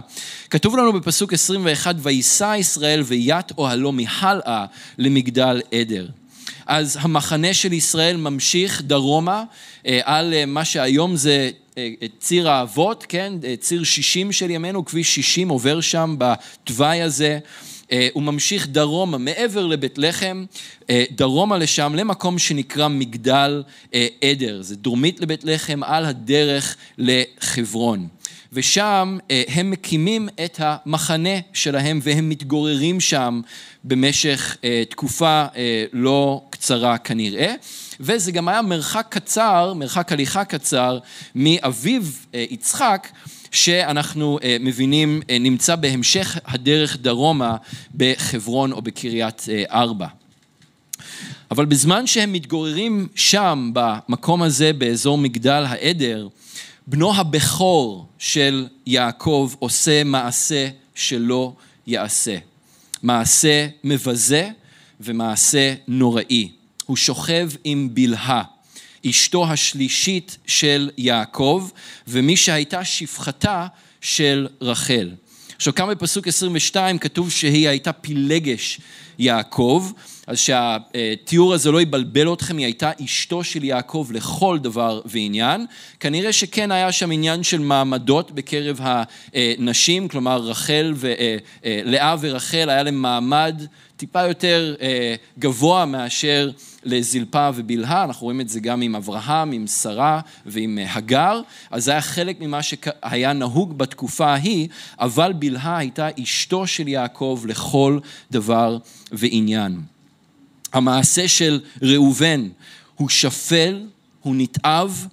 [0.50, 4.66] כתוב לנו בפסוק 21, ויישא ישראל וית אוהלו מחלאה
[4.98, 6.08] למגדל עדר.
[6.66, 9.44] אז המחנה של ישראל ממשיך דרומה
[10.04, 11.50] על מה שהיום זה
[12.04, 17.40] את ציר האבות, כן, ציר 60 של ימינו, כביש 60 עובר שם בתוואי הזה.
[17.92, 20.46] אה, הוא ממשיך דרומה, מעבר לבית לחם,
[20.90, 24.62] אה, דרומה לשם, למקום שנקרא מגדל אה, עדר.
[24.62, 28.08] זה דרומית לבית לחם, על הדרך לחברון.
[28.56, 33.42] ושם הם מקימים את המחנה שלהם והם מתגוררים שם
[33.84, 34.58] במשך
[34.90, 35.46] תקופה
[35.94, 37.54] לא קצרה כנראה.
[38.00, 41.00] וזה גם היה מרחק קצר, מרחק הליכה קצר,
[41.36, 43.08] מאביו אה, יצחק,
[43.52, 47.56] שאנחנו אה, מבינים אה, נמצא בהמשך הדרך דרומה
[47.96, 50.08] בחברון או בקריית ארבע.
[51.52, 56.28] אבל בזמן שהם מתגוררים שם, במקום הזה, באזור מגדל העדר,
[56.88, 61.54] בנו הבכור של יעקב עושה מעשה שלא
[61.88, 62.38] יעשה.
[63.04, 64.50] מעשה מבזה
[65.00, 66.52] ומעשה נוראי.
[66.86, 68.44] הוא שוכב עם בלהה,
[69.10, 71.70] אשתו השלישית של יעקב,
[72.08, 73.68] ומי שהייתה שפחתה
[74.02, 75.12] של רחל.
[75.56, 78.80] עכשיו כאן בפסוק 22 כתוב שהיא הייתה פילגש
[79.20, 79.92] יעקב,
[80.28, 85.66] אז שהתיאור הזה לא יבלבל אתכם, היא הייתה אשתו של יעקב לכל דבר ועניין.
[86.00, 93.02] כנראה שכן היה שם עניין של מעמדות בקרב הנשים, כלומר רחל ולאה ורחל היה להם
[93.02, 93.62] מעמד
[93.98, 94.76] טיפה יותר
[95.40, 96.52] גבוה מאשר
[96.84, 101.92] לזלפה ובלהה, אנחנו רואים את זה גם עם אברהם, עם שרה ועם הגר, אז זה
[101.92, 104.68] היה חלק ממה שהיה נהוג בתקופה ההיא,
[105.00, 108.00] אבל בלהה הייתה אשתו של יעקב לכל
[108.32, 108.78] דבר
[109.12, 109.95] ועניין.
[110.76, 112.48] המעשה של ראובן
[112.96, 113.84] הוא שפל,
[114.22, 115.08] הוא נתעב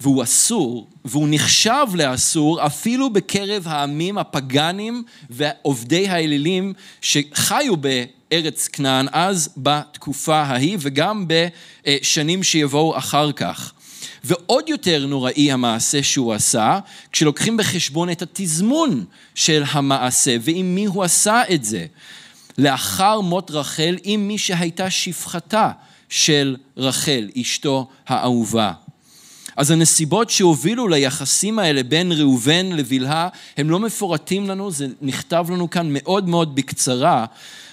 [0.00, 9.48] והוא אסור, והוא נחשב לאסור אפילו בקרב העמים הפגאנים ועובדי האלילים שחיו בארץ כנען אז
[9.56, 13.72] בתקופה ההיא וגם בשנים שיבואו אחר כך.
[14.24, 16.78] ועוד יותר נוראי המעשה שהוא עשה,
[17.12, 21.86] כשלוקחים בחשבון את התזמון של המעשה ועם מי הוא עשה את זה.
[22.58, 25.70] לאחר מות רחל עם מי שהייתה שפחתה
[26.08, 28.72] של רחל, אשתו האהובה.
[29.56, 35.70] אז הנסיבות שהובילו ליחסים האלה בין ראובן לבלהה הם לא מפורטים לנו, זה נכתב לנו
[35.70, 37.26] כאן מאוד מאוד בקצרה.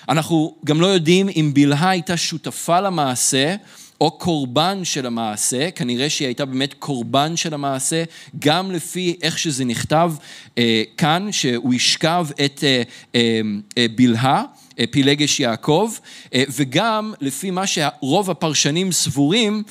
[0.09, 3.55] אנחנו גם לא יודעים אם בלהה הייתה שותפה למעשה
[4.01, 8.03] או קורבן של המעשה, כנראה שהיא הייתה באמת קורבן של המעשה,
[8.39, 10.13] גם לפי איך שזה נכתב
[10.57, 12.81] אה, כאן, שהוא ישכב את אה,
[13.15, 13.41] אה,
[13.77, 14.43] אה, בלהה.
[14.79, 15.91] אה, פילגש יעקב,
[16.33, 19.63] אה, וגם לפי מה שרוב הפרשנים סבורים,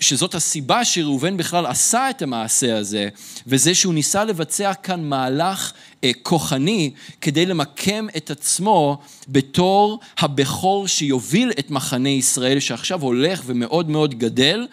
[0.00, 3.08] שזאת הסיבה שראובן בכלל עשה את המעשה הזה,
[3.46, 5.72] וזה שהוא ניסה לבצע כאן מהלך
[6.04, 13.90] אה, כוחני כדי למקם את עצמו בתור הבכור שיוביל את מחנה ישראל, שעכשיו הולך ומאוד
[13.90, 14.66] מאוד גדל,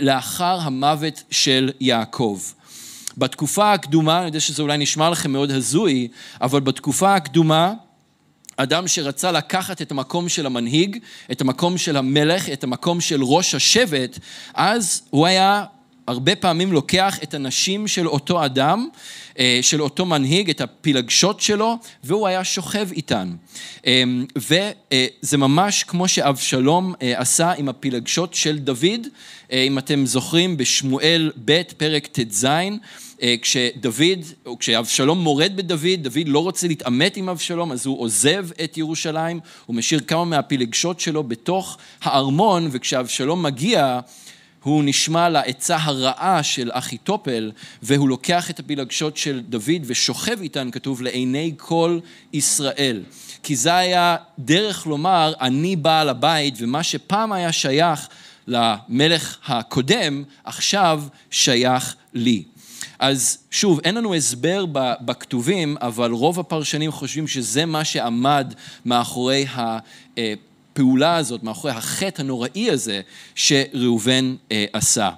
[0.00, 2.40] לאחר המוות של יעקב.
[3.18, 6.08] בתקופה הקדומה, אני יודע שזה אולי נשמע לכם מאוד הזוי,
[6.40, 7.72] אבל בתקופה הקדומה
[8.60, 10.98] אדם שרצה לקחת את המקום של המנהיג,
[11.32, 14.18] את המקום של המלך, את המקום של ראש השבט,
[14.54, 15.64] אז הוא היה
[16.08, 18.88] הרבה פעמים לוקח את הנשים של אותו אדם,
[19.38, 23.34] אה, של אותו מנהיג, את הפילגשות שלו, והוא היה שוכב איתן.
[23.86, 24.02] אה,
[24.36, 29.06] וזה ממש כמו שאבשלום אה, עשה עם הפילגשות של דוד,
[29.52, 32.46] אם אתם זוכרים בשמואל ב' פרק ט"ז,
[33.42, 38.78] כשדוד, או כשאבשלום מורד בדוד, דוד לא רוצה להתעמת עם אבשלום, אז הוא עוזב את
[38.78, 44.00] ירושלים, הוא משאיר כמה מהפילגשות שלו בתוך הארמון, וכשאבשלום מגיע,
[44.62, 47.52] הוא נשמע לעצה הרעה של אחיתופל,
[47.82, 51.98] והוא לוקח את הפילגשות של דוד ושוכב איתן, כתוב, לעיני כל
[52.32, 53.02] ישראל.
[53.42, 58.08] כי זה היה דרך לומר, אני בעל הבית, ומה שפעם היה שייך
[58.46, 62.42] למלך הקודם, עכשיו שייך לי.
[62.98, 64.64] אז שוב, אין לנו הסבר
[65.00, 73.00] בכתובים, אבל רוב הפרשנים חושבים שזה מה שעמד מאחורי הפעולה הזאת, מאחורי החטא הנוראי הזה
[73.34, 75.10] שראובן אה, עשה.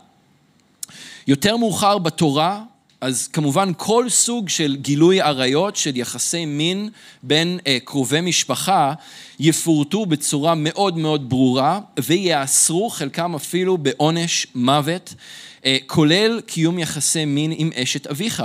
[1.27, 2.63] יותר מאוחר בתורה,
[3.01, 6.89] אז כמובן כל סוג של גילוי עריות, של יחסי מין
[7.23, 8.93] בין אה, קרובי משפחה,
[9.41, 15.15] יפורטו בצורה מאוד מאוד ברורה וייאסרו חלקם אפילו בעונש מוות.
[15.65, 18.43] אה, כולל קיום יחסי מין עם אשת אביך.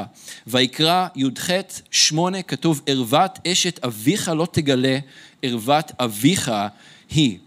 [0.48, 1.50] ויקרא י"ח
[1.92, 4.98] שמונה כתוב ערוות אשת אביך לא תגלה,
[5.44, 6.52] ערוות אביך
[7.10, 7.38] היא.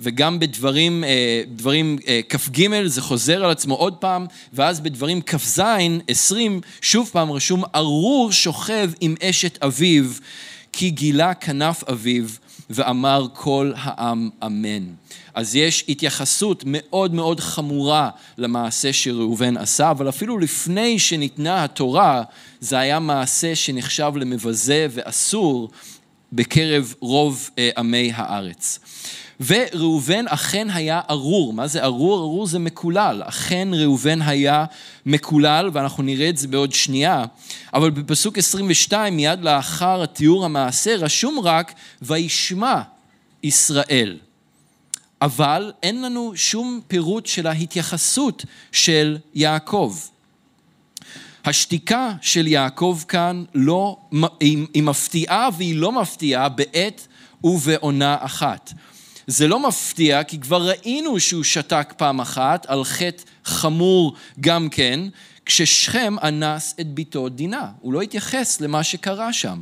[0.00, 5.60] וגם בדברים, אה, דברים אה, כ"ג זה חוזר על עצמו עוד פעם, ואז בדברים כ"ז,
[6.08, 10.04] עשרים, שוב פעם רשום ארור שוכב עם אשת אביו,
[10.72, 12.24] כי גילה כנף אביו,
[12.70, 14.84] ואמר כל העם אמן.
[15.38, 22.22] אז יש התייחסות מאוד מאוד חמורה למעשה שראובן עשה, אבל אפילו לפני שניתנה התורה,
[22.60, 25.70] זה היה מעשה שנחשב למבזה ואסור
[26.32, 28.78] בקרב רוב אה, עמי הארץ.
[29.40, 31.52] וראובן אכן היה ארור.
[31.52, 32.18] מה זה ארור?
[32.18, 33.22] ארור זה מקולל.
[33.24, 34.64] אכן ראובן היה
[35.06, 37.24] מקולל, ואנחנו נראה את זה בעוד שנייה.
[37.74, 42.80] אבל בפסוק 22, מיד לאחר התיאור המעשה, רשום רק, וישמע
[43.42, 44.16] ישראל.
[45.22, 49.96] אבל אין לנו שום פירוט של ההתייחסות של יעקב.
[51.44, 53.96] השתיקה של יעקב כאן לא,
[54.40, 57.06] היא, היא מפתיעה והיא לא מפתיעה בעת
[57.44, 58.72] ובעונה אחת.
[59.26, 65.00] זה לא מפתיע כי כבר ראינו שהוא שתק פעם אחת על חטא חמור גם כן,
[65.46, 67.70] כששכם אנס את ביתו דינה.
[67.80, 69.60] הוא לא התייחס למה שקרה שם.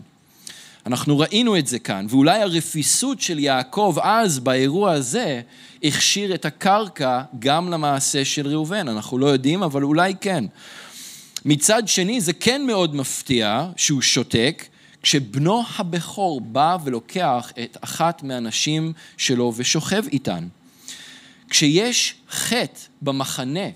[0.86, 5.40] אנחנו ראינו את זה כאן, ואולי הרפיסות של יעקב אז, באירוע הזה,
[5.82, 8.88] הכשיר את הקרקע גם למעשה של ראובן.
[8.88, 10.44] אנחנו לא יודעים, אבל אולי כן.
[11.44, 14.64] מצד שני, זה כן מאוד מפתיע שהוא שותק,
[15.02, 20.48] כשבנו הבכור בא ולוקח את אחת מהנשים שלו ושוכב איתן.
[21.50, 23.68] כשיש חטא במחנה,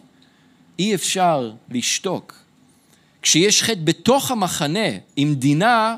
[0.79, 2.35] אי אפשר לשתוק.
[3.23, 5.97] כשיש חטא בתוך המחנה, עם דינה,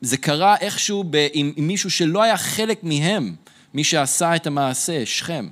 [0.00, 3.34] זה קרה איכשהו ב, עם, עם מישהו שלא היה חלק מהם,
[3.74, 5.48] מי שעשה את המעשה, שכם.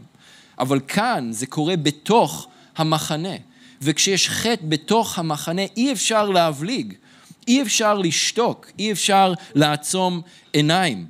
[0.58, 3.36] אבל כאן זה קורה בתוך המחנה.
[3.82, 6.94] וכשיש חטא בתוך המחנה, אי אפשר להבליג,
[7.48, 11.06] אי אפשר לשתוק, אי אפשר לעצום עיניים.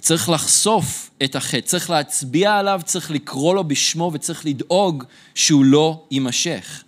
[0.00, 6.04] צריך לחשוף את החטא, צריך להצביע עליו, צריך לקרוא לו בשמו וצריך לדאוג שהוא לא
[6.10, 6.84] יימשך.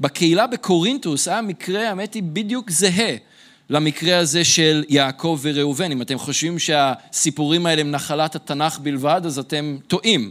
[0.00, 3.16] בקהילה בקורינטוס היה מקרה, האמת היא, בדיוק זהה
[3.70, 5.92] למקרה הזה של יעקב וראובן.
[5.92, 10.30] אם אתם חושבים שהסיפורים האלה הם נחלת התנ"ך בלבד, אז אתם טועים.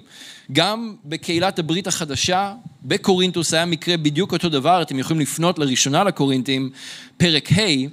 [0.51, 6.69] גם בקהילת הברית החדשה, בקורינטוס היה מקרה בדיוק אותו דבר, אתם יכולים לפנות לראשונה לקורינטים,
[7.17, 7.87] פרק ה',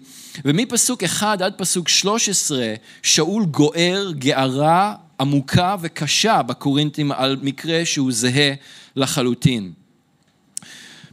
[0.45, 8.53] ומפסוק 1 עד פסוק 13, שאול גוער גערה עמוקה וקשה בקורינטים על מקרה שהוא זהה
[8.97, 9.73] לחלוטין.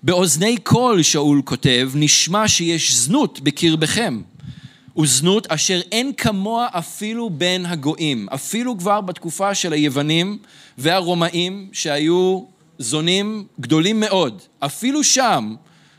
[0.06, 4.22] באוזני כל, שאול כותב, נשמע שיש זנות בקרבכם.
[4.98, 8.28] וזנות אשר אין כמוה אפילו בין הגויים.
[8.34, 10.38] אפילו כבר בתקופה של היוונים
[10.78, 12.42] והרומאים, שהיו
[12.80, 15.56] זונים גדולים מאוד, אפילו שם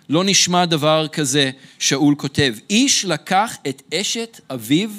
[0.08, 2.54] לא נשמע דבר כזה, שאול כותב.
[2.70, 4.90] איש לקח את אשת אביו,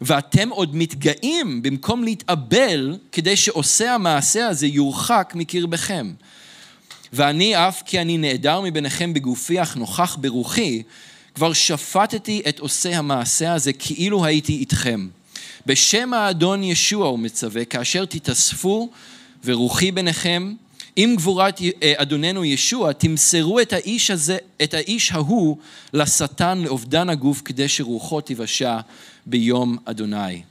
[0.00, 6.12] ואתם עוד מתגאים במקום להתאבל כדי שעושה המעשה הזה יורחק מקרבכם.
[7.12, 10.82] ואני אף כי אני נעדר מביניכם בגופי אך נוכח ברוחי,
[11.34, 15.08] כבר שפטתי את עושה המעשה הזה כאילו הייתי איתכם.
[15.66, 18.90] בשם האדון ישוע הוא מצווה, כאשר תתאספו
[19.44, 20.54] ורוחי ביניכם,
[20.96, 25.56] עם גבורת אה, אדוננו ישוע, תמסרו את האיש הזה, את האיש ההוא
[25.92, 28.78] לשטן לאובדן הגוף, כדי שרוחו תיוושע
[29.26, 30.42] ביום אדוני.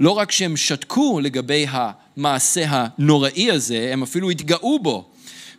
[0.00, 5.09] לא רק שהם שתקו לגבי המעשה הנוראי הזה, הם אפילו התגאו בו.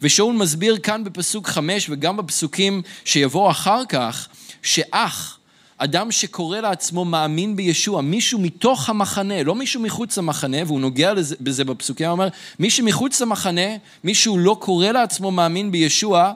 [0.01, 4.27] ושאול מסביר כאן בפסוק חמש וגם בפסוקים שיבואו אחר כך,
[4.63, 5.37] שאח,
[5.77, 11.35] אדם שקורא לעצמו מאמין בישוע, מישהו מתוך המחנה, לא מישהו מחוץ למחנה, והוא נוגע לזה,
[11.41, 12.27] בזה בפסוקים, הוא אומר,
[12.59, 13.61] מי שמחוץ למחנה,
[14.03, 16.33] מישהו לא קורא לעצמו מאמין בישוע,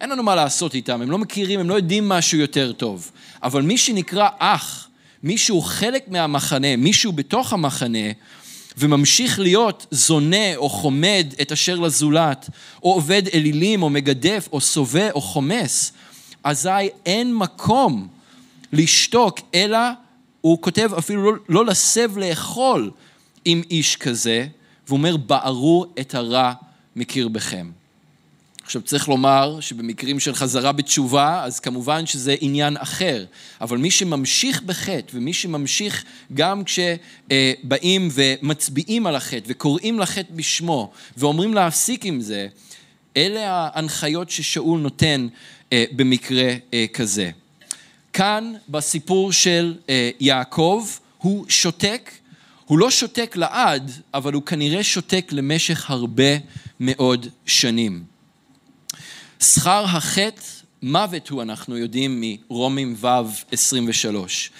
[0.00, 3.10] אין לנו מה לעשות איתם, הם לא מכירים, הם לא יודעים משהו יותר טוב.
[3.42, 4.88] אבל מי שנקרא אח,
[5.22, 8.08] מישהו חלק מהמחנה, מישהו בתוך המחנה,
[8.78, 12.50] וממשיך להיות זונה או חומד את אשר לזולת,
[12.82, 15.92] או עובד אלילים או מגדף או סובה או חומס,
[16.44, 18.08] אזי אין מקום
[18.72, 19.78] לשתוק, אלא
[20.40, 22.90] הוא כותב אפילו לא, לא לסב לאכול
[23.44, 24.46] עם איש כזה,
[24.86, 26.52] והוא אומר, בערו את הרע
[26.96, 27.70] מקרבכם.
[28.68, 33.24] עכשיו צריך לומר שבמקרים של חזרה בתשובה, אז כמובן שזה עניין אחר,
[33.60, 36.04] אבל מי שממשיך בחטא ומי שממשיך
[36.34, 42.46] גם כשבאים ומצביעים על החטא וקוראים לחטא בשמו ואומרים להפסיק עם זה,
[43.16, 45.28] אלה ההנחיות ששאול נותן
[45.72, 47.30] אה, במקרה אה, כזה.
[48.12, 50.86] כאן בסיפור של אה, יעקב
[51.18, 52.10] הוא שותק,
[52.64, 56.32] הוא לא שותק לעד, אבל הוא כנראה שותק למשך הרבה
[56.80, 58.17] מאוד שנים.
[59.40, 60.42] שכר החטא,
[60.82, 63.06] מוות הוא, אנחנו יודעים מרומים ו'
[63.52, 64.50] 23.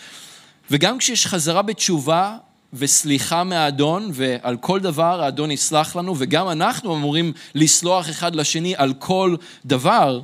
[0.71, 2.37] וגם כשיש חזרה בתשובה
[2.73, 8.95] וסליחה מהאדון, ועל כל דבר האדון יסלח לנו, וגם אנחנו אמורים לסלוח אחד לשני על
[8.99, 10.21] כל דבר,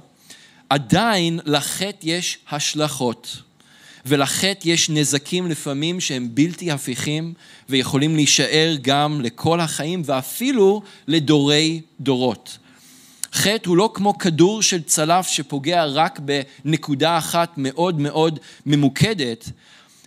[0.70, 3.36] עדיין לחטא יש השלכות.
[4.06, 7.34] ולחטא יש נזקים לפעמים שהם בלתי הפיכים
[7.68, 12.58] ויכולים להישאר גם לכל החיים ואפילו לדורי דורות.
[13.34, 16.20] חטא הוא לא כמו כדור של צלף שפוגע רק
[16.64, 19.50] בנקודה אחת מאוד מאוד ממוקדת.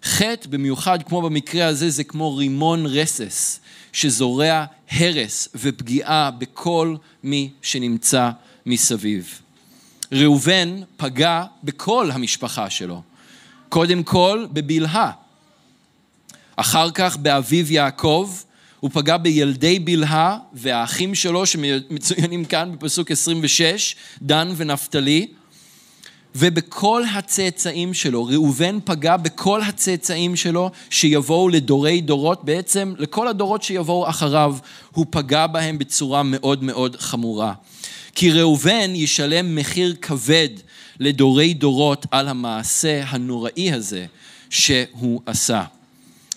[0.03, 3.59] חטא, במיוחד כמו במקרה הזה, זה כמו רימון רסס
[3.93, 8.29] שזורע הרס ופגיעה בכל מי שנמצא
[8.65, 9.41] מסביב.
[10.11, 13.01] ראובן פגע בכל המשפחה שלו.
[13.69, 15.11] קודם כל בבלהה,
[16.55, 18.31] אחר כך באביו יעקב,
[18.87, 25.27] הוא פגע בילדי בלהה והאחים שלו שמצוינים כאן בפסוק 26, דן ונפתלי,
[26.35, 28.25] ובכל הצאצאים שלו.
[28.25, 34.57] ראובן פגע בכל הצאצאים שלו שיבואו לדורי דורות, בעצם לכל הדורות שיבואו אחריו,
[34.91, 37.53] הוא פגע בהם בצורה מאוד מאוד חמורה.
[38.15, 40.49] כי ראובן ישלם מחיר כבד
[40.99, 44.05] לדורי דורות על המעשה הנוראי הזה
[44.49, 45.63] שהוא עשה.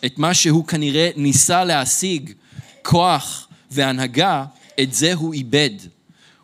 [0.06, 2.30] את מה שהוא כנראה ניסה להשיג,
[2.82, 4.44] כוח והנהגה,
[4.80, 5.70] את זה הוא איבד.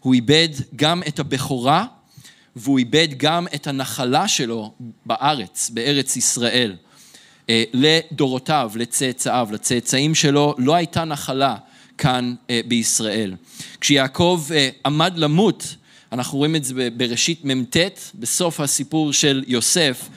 [0.01, 1.87] הוא איבד גם את הבכורה
[2.57, 4.73] והוא איבד גם את הנחלה שלו
[5.07, 6.77] בארץ, בארץ ישראל.
[7.49, 11.57] אה, לדורותיו, לצאצאיו, לצאצאים שלו, לא הייתה נחלה
[11.99, 13.35] כאן אה, בישראל.
[13.81, 15.77] כשיעקב אה, עמד למות,
[16.13, 17.77] אנחנו רואים את זה בראשית מ"ט,
[18.15, 20.09] בסוף הסיפור של יוסף,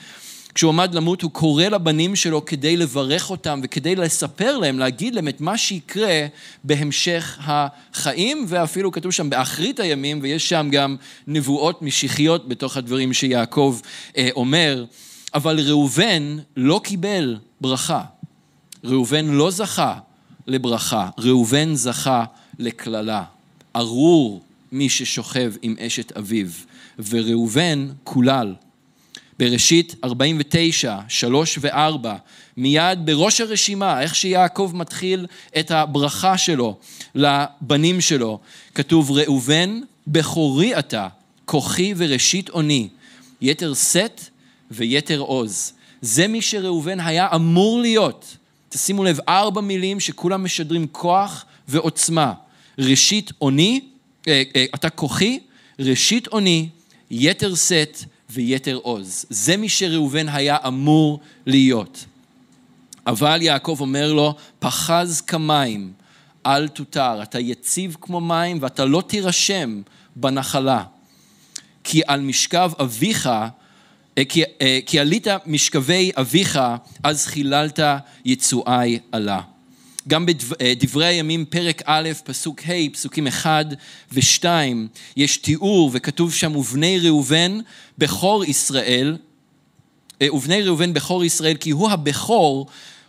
[0.54, 5.28] כשהוא עמד למות הוא קורא לבנים שלו כדי לברך אותם וכדי לספר להם, להגיד להם
[5.28, 6.26] את מה שיקרה
[6.64, 10.96] בהמשך החיים ואפילו כתוב שם באחרית הימים ויש שם גם
[11.26, 13.78] נבואות משיחיות בתוך הדברים שיעקב
[14.30, 14.84] אומר.
[15.34, 18.02] אבל ראובן לא קיבל ברכה.
[18.84, 19.98] ראובן לא זכה
[20.46, 22.24] לברכה, ראובן זכה
[22.58, 23.24] לקללה.
[23.76, 24.42] ארור
[24.72, 26.46] מי ששוכב עם אשת אביו,
[27.08, 28.54] וראובן קולל.
[29.40, 32.06] בראשית 49, 3 ו-4,
[32.56, 35.26] מיד בראש הרשימה, איך שיעקב מתחיל
[35.58, 36.76] את הברכה שלו
[37.14, 38.38] לבנים שלו,
[38.74, 41.08] כתוב ראובן בכורי אתה,
[41.44, 42.88] כוחי וראשית אוני,
[43.40, 44.20] יתר שאת
[44.70, 45.72] ויתר עוז.
[46.02, 48.36] זה מי שראובן היה אמור להיות.
[48.68, 52.32] תשימו לב, ארבע מילים שכולם משדרים כוח ועוצמה.
[52.78, 53.80] ראשית אוני,
[54.28, 55.38] אה, אה, אתה כוחי,
[55.78, 56.68] ראשית אוני,
[57.10, 57.98] יתר שאת
[58.30, 59.24] ויתר עוז.
[59.30, 62.04] זה מי שראובן היה אמור להיות.
[63.06, 65.92] אבל יעקב אומר לו, פחז כמים,
[66.46, 69.82] אל תותר, אתה יציב כמו מים ואתה לא תירשם
[70.16, 70.84] בנחלה.
[71.84, 73.28] כי על משכב אביך
[74.18, 76.58] אה, כי, אה, כי עלית משכבי אביך,
[77.02, 77.78] אז חיללת
[78.24, 79.40] יצואי עלה.
[80.08, 83.66] גם בדברי אה, הימים, פרק א', פסוק ה', פסוקים 1
[84.12, 84.44] ו-2,
[85.16, 87.58] יש תיאור וכתוב שם, ובני ראובן
[87.98, 89.16] בכור ישראל,
[90.22, 92.66] ובני ראובן בכור ישראל, כי הוא הבכור,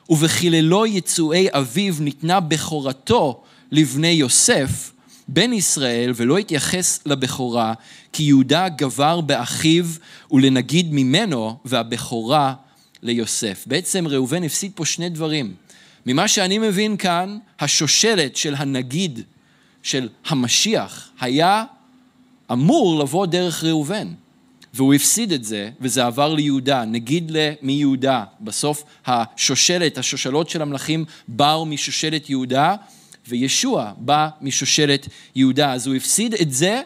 [0.10, 4.92] ובחיללו יצואי אביו ניתנה בכורתו לבני יוסף,
[5.28, 7.74] בן ישראל ולא התייחס לבכורה,
[8.14, 9.86] כי יהודה גבר באחיו
[10.32, 12.54] ולנגיד ממנו, והבכורה
[13.02, 13.64] ליוסף.
[13.68, 15.54] בעצם ראובן הפסיד פה שני דברים.
[16.06, 19.22] ממה שאני מבין כאן, השושלת של הנגיד
[19.84, 21.64] של המשיח היה
[22.52, 24.08] אמור לבוא דרך ראובן.
[24.74, 27.32] והוא הפסיד את זה, וזה עבר ליהודה, נגיד
[27.62, 28.24] מיהודה.
[28.42, 32.76] בסוף השושלת, השושלות של המלכים באו משושלת יהודה,
[33.28, 35.74] וישוע בא משושלת יהודה.
[35.74, 36.82] אז הוא הפסיד את זה,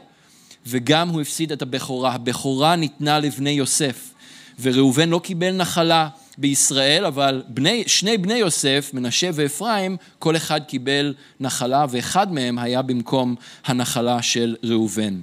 [0.66, 2.13] וגם הוא הפסיד את הבכורה.
[2.13, 4.13] הבכורה ניתנה לבני יוסף,
[4.59, 11.13] וראובן לא קיבל נחלה בישראל, אבל בני, שני בני יוסף, מנשה ואפרים, כל אחד קיבל
[11.39, 15.21] נחלה, ואחד מהם היה במקום הנחלה של ראובן.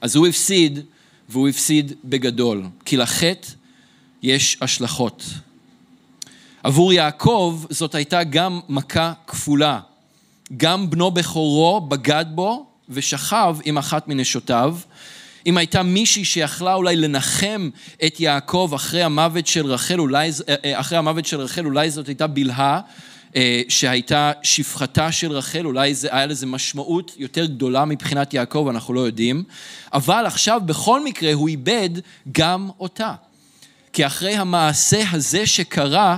[0.00, 0.78] אז הוא הפסיד,
[1.28, 3.48] והוא הפסיד בגדול, כי לחטא
[4.22, 5.24] יש השלכות.
[6.62, 9.80] עבור יעקב זאת הייתה גם מכה כפולה.
[10.56, 14.76] גם בנו בכורו בגד בו ושכב עם אחת מנשותיו.
[15.46, 17.70] אם הייתה מישהי שיכלה אולי לנחם
[18.06, 22.08] את יעקב אחרי המוות של רחל, אולי, אה, אה, אחרי המוות של רחל, אולי זאת
[22.08, 22.80] הייתה בלהה
[23.36, 28.94] אה, שהייתה שפחתה של רחל, אולי זה, היה לזה משמעות יותר גדולה מבחינת יעקב, אנחנו
[28.94, 29.44] לא יודעים.
[29.92, 31.90] אבל עכשיו בכל מקרה הוא איבד
[32.32, 33.14] גם אותה.
[33.92, 36.16] כי אחרי המעשה הזה שקרה,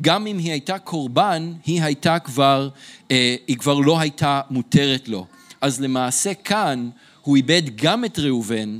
[0.00, 2.68] גם אם היא הייתה קורבן, היא הייתה כבר,
[3.46, 5.26] היא כבר לא הייתה מותרת לו.
[5.60, 6.90] אז למעשה כאן
[7.24, 8.78] הוא איבד גם את ראובן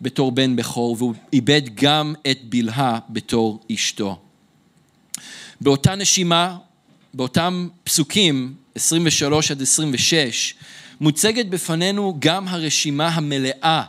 [0.00, 4.18] בתור בן בכור, והוא איבד גם את בלהה בתור אשתו.
[5.60, 6.58] באותה נשימה,
[7.14, 10.54] באותם פסוקים, 23 עד 26,
[11.00, 13.82] מוצגת בפנינו גם הרשימה המלאה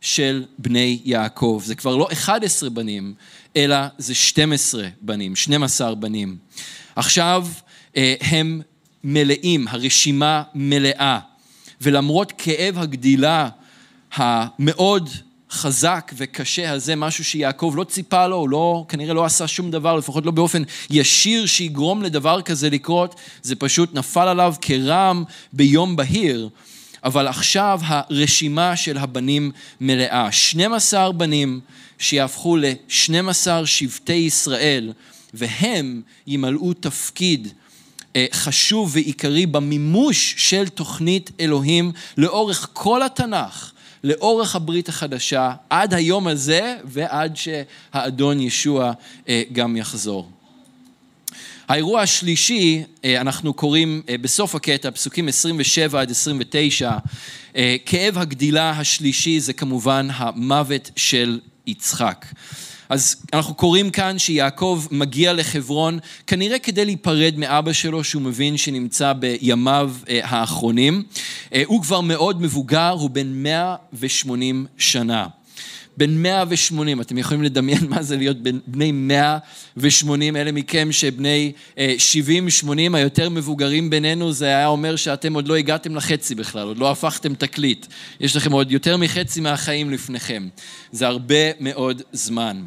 [0.00, 1.62] של בני יעקב.
[1.64, 3.14] זה כבר לא 11 בנים,
[3.56, 6.36] אלא זה 12 בנים, 12 בנים.
[6.96, 7.46] עכשיו
[7.96, 8.60] אה, הם
[9.04, 11.18] מלאים, הרשימה מלאה,
[11.80, 13.48] ולמרות כאב הגדילה
[14.14, 15.08] המאוד
[15.50, 19.96] חזק וקשה הזה, משהו שיעקב לא ציפה לו, הוא לא, כנראה לא עשה שום דבר,
[19.96, 26.48] לפחות לא באופן ישיר שיגרום לדבר כזה לקרות, זה פשוט נפל עליו כרעם ביום בהיר.
[27.04, 30.32] אבל עכשיו הרשימה של הבנים מלאה.
[30.32, 31.60] 12 בנים
[31.98, 34.92] שיהפכו ל-12 שבטי ישראל,
[35.34, 37.48] והם ימלאו תפקיד
[38.32, 43.72] חשוב ועיקרי במימוש של תוכנית אלוהים לאורך כל התנ"ך,
[44.04, 48.92] לאורך הברית החדשה, עד היום הזה ועד שהאדון ישוע
[49.28, 50.30] אה, גם יחזור.
[51.68, 56.98] האירוע השלישי, אנחנו קוראים בסוף הקטע, פסוקים 27 עד 29,
[57.86, 62.26] כאב הגדילה השלישי זה כמובן המוות של יצחק.
[62.90, 69.12] אז אנחנו קוראים כאן שיעקב מגיע לחברון כנראה כדי להיפרד מאבא שלו שהוא מבין שנמצא
[69.12, 71.02] בימיו האחרונים.
[71.64, 75.26] הוא כבר מאוד מבוגר, הוא בן 180 שנה.
[75.96, 78.36] בן 180, אתם יכולים לדמיין מה זה להיות
[78.66, 81.80] בני 180, אלה מכם שבני 70-80
[82.94, 87.34] היותר מבוגרים בינינו, זה היה אומר שאתם עוד לא הגעתם לחצי בכלל, עוד לא הפכתם
[87.34, 87.86] תקליט.
[88.20, 90.48] יש לכם עוד יותר מחצי מהחיים לפניכם.
[90.92, 92.64] זה הרבה מאוד זמן.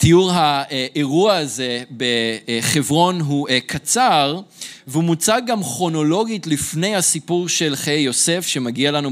[0.00, 4.40] תיאור האירוע הזה בחברון הוא קצר
[4.86, 9.10] והוא מוצג גם כרונולוגית לפני הסיפור של חיי יוסף שמגיע לנו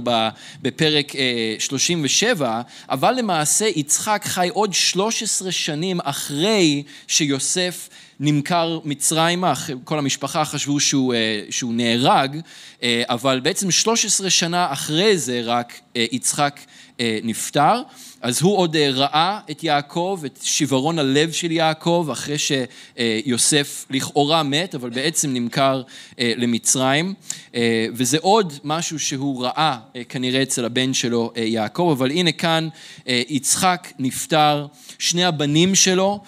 [0.63, 1.13] בפרק
[1.59, 2.61] 37
[2.91, 7.89] אבל למעשה יצחק חי עוד 13 שנים אחרי שיוסף
[8.21, 9.53] נמכר מצרימה,
[9.85, 11.15] כל המשפחה חשבו שהוא,
[11.51, 12.41] שהוא נהרג
[12.85, 16.61] אבל בעצם 13 שנה אחרי זה רק יצחק
[17.01, 17.83] נפטר
[18.23, 24.43] אז הוא עוד אה, ראה את יעקב, את שיוורון הלב של יעקב, אחרי שיוסף לכאורה
[24.43, 25.83] מת, אבל בעצם נמכר
[26.19, 27.15] אה, למצרים.
[27.55, 32.69] אה, וזה עוד משהו שהוא ראה כנראה אצל הבן שלו יעקב, אבל הנה כאן
[33.07, 34.67] יצחק נפטר,
[34.99, 36.21] שני הבנים שלו,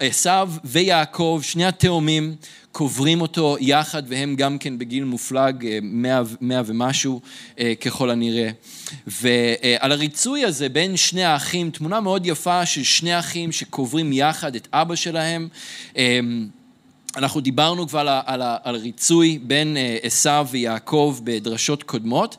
[0.00, 2.34] עשיו ויעקב, שני התאומים,
[2.72, 7.20] קוברים אותו יחד והם גם כן בגיל מופלג, אה, מאה, מאה ומשהו
[7.58, 8.50] אה, ככל הנראה.
[9.06, 14.68] ועל הריצוי הזה בין שני האחים, תמונה מאוד יפה של שני אחים שקוברים יחד את
[14.72, 15.48] אבא שלהם.
[15.96, 16.20] אה,
[17.16, 22.36] אנחנו דיברנו כבר על, על, על ריצוי בין עשיו ויעקב בדרשות קודמות,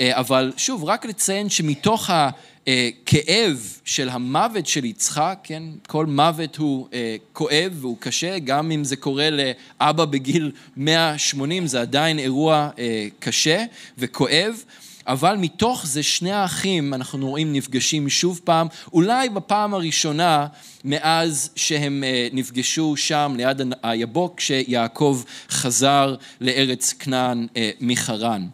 [0.00, 2.30] אבל שוב, רק לציין שמתוך ה...
[2.70, 5.62] אה, כאב של המוות של יצחק, כן?
[5.86, 11.80] כל מוות הוא אה, כואב והוא קשה, גם אם זה קורה לאבא בגיל 180, זה
[11.80, 13.64] עדיין אירוע אה, קשה
[13.98, 14.64] וכואב.
[15.06, 20.46] אבל מתוך זה שני האחים, אנחנו רואים, נפגשים שוב פעם, אולי בפעם הראשונה
[20.84, 27.46] מאז שהם נפגשו שם ליד היבוק, כשיעקב חזר לארץ כנען
[27.80, 28.46] מחרן.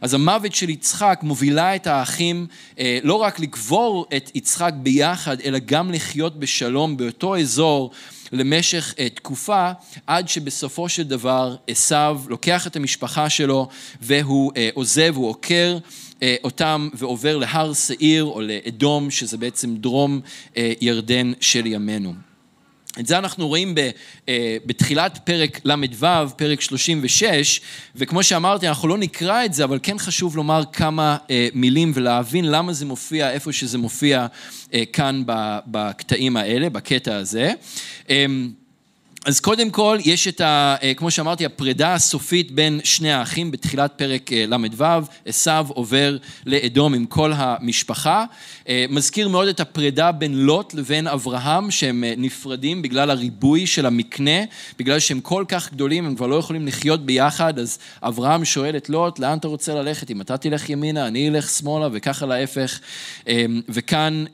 [0.00, 2.46] אז המוות של יצחק מובילה את האחים
[2.78, 7.90] אה, לא רק לקבור את יצחק ביחד, אלא גם לחיות בשלום באותו אזור
[8.32, 9.70] למשך אה, תקופה,
[10.06, 13.68] עד שבסופו של דבר עשיו לוקח את המשפחה שלו
[14.00, 15.78] והוא אה, עוזב, הוא עוקר
[16.44, 20.20] אותם ועובר להר שעיר או לאדום, שזה בעצם דרום
[20.80, 22.29] ירדן של ימינו.
[22.98, 23.74] את זה אנחנו רואים
[24.28, 27.60] אה, בתחילת פרק ל"ו, פרק 36,
[27.96, 32.44] וכמו שאמרתי, אנחנו לא נקרא את זה, אבל כן חשוב לומר כמה אה, מילים ולהבין
[32.44, 34.26] למה זה מופיע, איפה שזה מופיע
[34.74, 35.22] אה, כאן
[35.66, 37.52] בקטעים האלה, בקטע הזה.
[38.08, 38.50] אמ,
[39.26, 40.76] אז קודם כל, יש את ה...
[40.96, 44.84] כמו שאמרתי, הפרידה הסופית בין שני האחים בתחילת פרק ל"ו,
[45.26, 46.16] עשו עובר
[46.46, 48.24] לאדום עם כל המשפחה.
[48.70, 54.40] אה, מזכיר מאוד את הפרידה בין לוט לבין אברהם, שהם נפרדים בגלל הריבוי של המקנה,
[54.78, 58.88] בגלל שהם כל כך גדולים, הם כבר לא יכולים לחיות ביחד, אז אברהם שואל את
[58.88, 60.10] לוט, לאן אתה רוצה ללכת?
[60.10, 62.80] אם אתה תלך ימינה, אני אלך שמאלה, וככה להפך.
[63.68, 64.24] וכאן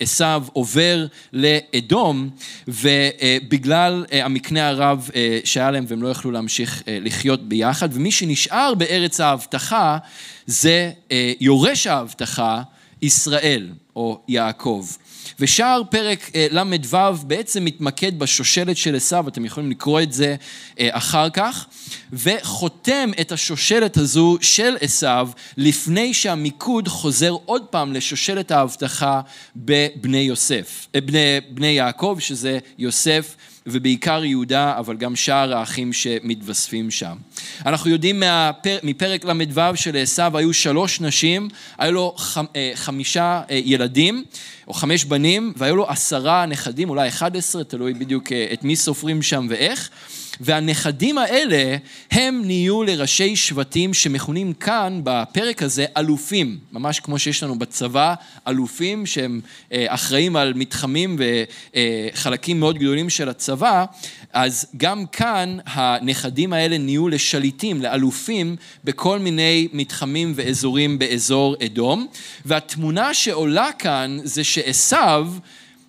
[0.00, 2.30] עשו עובר לאדום,
[2.68, 4.04] ובגלל...
[4.34, 9.20] המקנה הרב אה, שהיה להם והם לא יכלו להמשיך אה, לחיות ביחד, ומי שנשאר בארץ
[9.20, 9.98] ההבטחה
[10.46, 12.62] זה אה, יורש ההבטחה,
[13.02, 14.86] ישראל או יעקב.
[15.40, 20.36] ושאר פרק ל"ו בעצם מתמקד בשושלת של עשיו, אתם יכולים לקרוא את זה
[20.80, 21.66] אחר כך,
[22.12, 29.20] וחותם את השושלת הזו של עשיו לפני שהמיקוד חוזר עוד פעם לשושלת ההבטחה
[29.56, 33.36] בבני יוסף, בני, בני יעקב, שזה יוסף
[33.66, 37.16] ובעיקר יהודה, אבל גם שאר האחים שמתווספים שם.
[37.66, 41.48] אנחנו יודעים מהפר, מפרק ל"ו של עשו היו שלוש נשים,
[41.78, 42.16] היו לו
[42.56, 44.24] אה, חמישה אה, ילדים,
[44.68, 48.76] או חמש בנים, והיו לו עשרה נכדים, אולי אחד עשרה, תלוי בדיוק אה, את מי
[48.76, 49.90] סופרים שם ואיך.
[50.40, 51.76] והנכדים האלה
[52.10, 58.14] הם נהיו לראשי שבטים שמכונים כאן בפרק הזה אלופים, ממש כמו שיש לנו בצבא
[58.48, 59.40] אלופים שהם
[59.72, 63.84] אה, אחראים על מתחמים וחלקים מאוד גדולים של הצבא,
[64.32, 72.06] אז גם כאן הנכדים האלה נהיו לשליטים, לאלופים, בכל מיני מתחמים ואזורים באזור אדום,
[72.44, 74.96] והתמונה שעולה כאן זה שעשו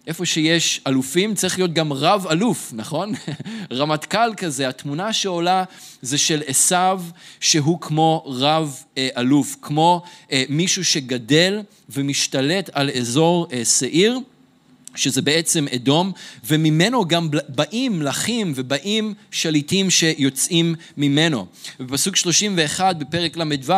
[0.07, 3.13] איפה שיש אלופים צריך להיות גם רב אלוף, נכון?
[3.71, 5.63] רמטכ"ל כזה, התמונה שעולה
[6.01, 6.75] זה של עשו
[7.39, 9.09] שהוא כמו רב אה,
[9.61, 10.01] כמו
[10.31, 14.19] אה, מישהו שגדל ומשתלט על אזור אה, שעיר.
[14.95, 16.11] שזה בעצם אדום,
[16.47, 21.45] וממנו גם באים מלכים ובאים שליטים שיוצאים ממנו.
[21.79, 23.73] בפסוק 31 בפרק ל"ו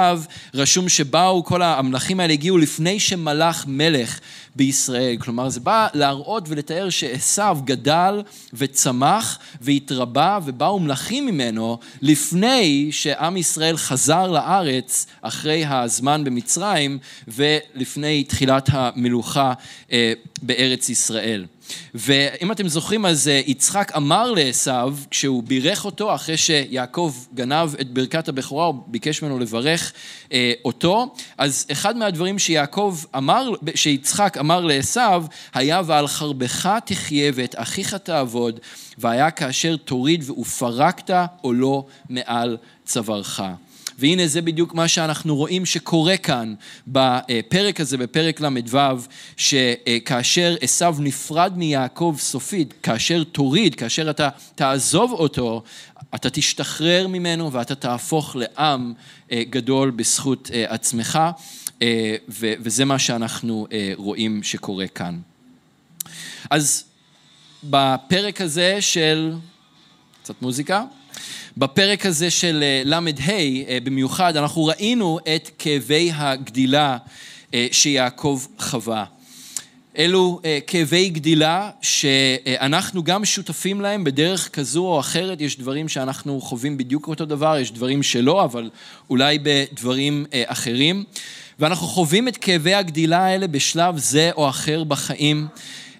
[0.53, 4.19] רשום שבאו, כל המלכים האלה הגיעו לפני שמלך מלך
[4.57, 5.17] בישראל.
[5.17, 8.21] כלומר, זה בא להראות ולתאר שעשו גדל
[8.53, 16.97] וצמח והתרבה ובאו מלכים ממנו לפני שעם ישראל חזר לארץ אחרי הזמן במצרים
[17.27, 19.53] ולפני תחילת המלוכה
[19.91, 21.45] אה, בארץ ישראל.
[21.93, 24.71] ואם אתם זוכרים אז אה, יצחק אמר לעשו
[25.11, 29.93] כשהוא בירך אותו אחרי שיעקב גנב את ברכת הבכורה, הוא ביקש ממנו לברך
[30.31, 35.01] אה, אותו, אז אחד מהדברים שיעקב אמר, שיצחק אמר לעשו
[35.53, 38.59] היה ועל חרבך תחיה ואת אחיך תעבוד
[38.97, 43.41] והיה כאשר תוריד ופרקת עולו מעל צווארך.
[43.97, 46.53] והנה זה בדיוק מה שאנחנו רואים שקורה כאן
[46.87, 48.77] בפרק הזה, בפרק ל"ו,
[49.37, 55.63] שכאשר עשו נפרד מיעקב סופית, כאשר תוריד, כאשר אתה תעזוב אותו,
[56.15, 58.93] אתה תשתחרר ממנו ואתה תהפוך לעם
[59.31, 61.19] אה, גדול בזכות אה, עצמך,
[61.81, 65.19] אה, וזה מה שאנחנו רואים שקורה כאן.
[66.49, 66.83] אז
[67.63, 69.33] בפרק הזה של,
[70.23, 70.83] קצת מוזיקה,
[71.59, 72.99] בפרק הזה של אה, ל"ה
[73.29, 76.97] אה, במיוחד, אנחנו ראינו את כאבי הגדילה
[77.53, 79.05] אה, שיעקב חווה.
[79.97, 86.77] אלו כאבי גדילה שאנחנו גם שותפים להם בדרך כזו או אחרת, יש דברים שאנחנו חווים
[86.77, 88.69] בדיוק אותו דבר, יש דברים שלא, אבל
[89.09, 91.03] אולי בדברים אחרים.
[91.59, 95.47] ואנחנו חווים את כאבי הגדילה האלה בשלב זה או אחר בחיים.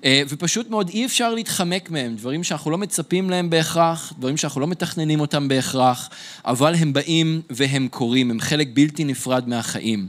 [0.06, 4.62] אה, ופשוט מאוד אי אפשר להתחמק מהם, דברים שאנחנו לא מצפים להם בהכרח, דברים שאנחנו
[4.62, 6.10] לא מתכננים אותם בהכרח,
[6.46, 10.08] אבל הם באים והם קורים, הם חלק בלתי נפרד מהחיים.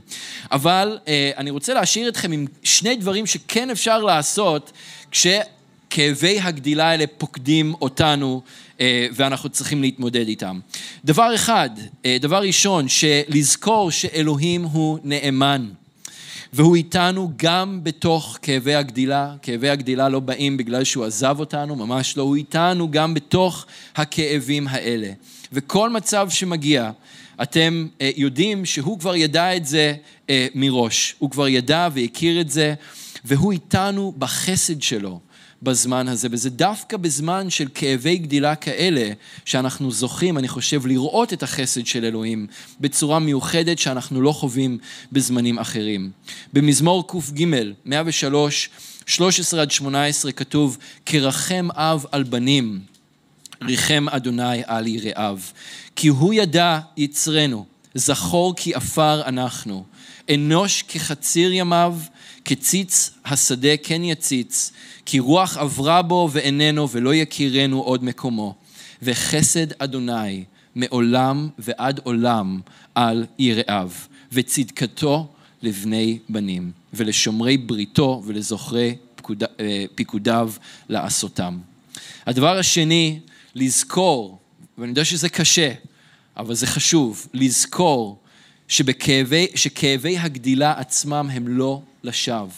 [0.53, 4.72] אבל אה, אני רוצה להשאיר אתכם עם שני דברים שכן אפשר לעשות
[5.11, 8.43] כשכאבי הגדילה האלה פוקדים אותנו
[8.80, 10.61] אה, ואנחנו צריכים להתמודד איתם.
[11.05, 11.70] דבר אחד,
[12.20, 15.68] דבר ראשון, שלזכור שאלוהים הוא נאמן.
[16.53, 19.34] והוא איתנו גם בתוך כאבי הגדילה.
[19.42, 24.68] כאבי הגדילה לא באים בגלל שהוא עזב אותנו, ממש לא, הוא איתנו גם בתוך הכאבים
[24.68, 25.11] האלה.
[25.53, 26.90] וכל מצב שמגיע,
[27.42, 29.94] אתם אה, יודעים שהוא כבר ידע את זה
[30.30, 31.14] אה, מראש.
[31.18, 32.74] הוא כבר ידע והכיר את זה,
[33.24, 35.20] והוא איתנו בחסד שלו.
[35.62, 39.11] בזמן הזה, וזה דווקא בזמן של כאבי גדילה כאלה,
[39.44, 42.46] שאנחנו זוכים, אני חושב, לראות את החסד של אלוהים
[42.80, 44.78] בצורה מיוחדת שאנחנו לא חווים
[45.12, 46.11] בזמנים אחרים.
[46.52, 47.44] במזמור קג,
[47.84, 48.70] 103,
[49.06, 52.80] 13 עד 18 כתוב, כרחם אב על בנים,
[53.62, 55.38] ריחם אדוני על יראיו.
[55.96, 59.84] כי הוא ידע יצרנו, זכור כי עפר אנחנו.
[60.34, 61.96] אנוש כחציר ימיו,
[62.45, 64.72] כציץ השדה כן יציץ,
[65.07, 68.55] כי רוח עברה בו ואיננו ולא יכירנו עוד מקומו.
[69.03, 72.61] וחסד אדוני מעולם ועד עולם
[72.95, 73.91] על יראיו,
[74.32, 75.28] וצדקתו
[75.62, 80.53] לבני בנים, ולשומרי בריתו ולזוכרי פקוד, אה, פיקודיו
[80.89, 81.59] לעשותם.
[82.26, 83.20] הדבר השני,
[83.55, 84.39] לזכור,
[84.78, 85.72] ואני יודע שזה קשה,
[86.36, 88.18] אבל זה חשוב, לזכור
[88.68, 92.48] שבכאבי, שכאבי הגדילה עצמם הם לא לשווא.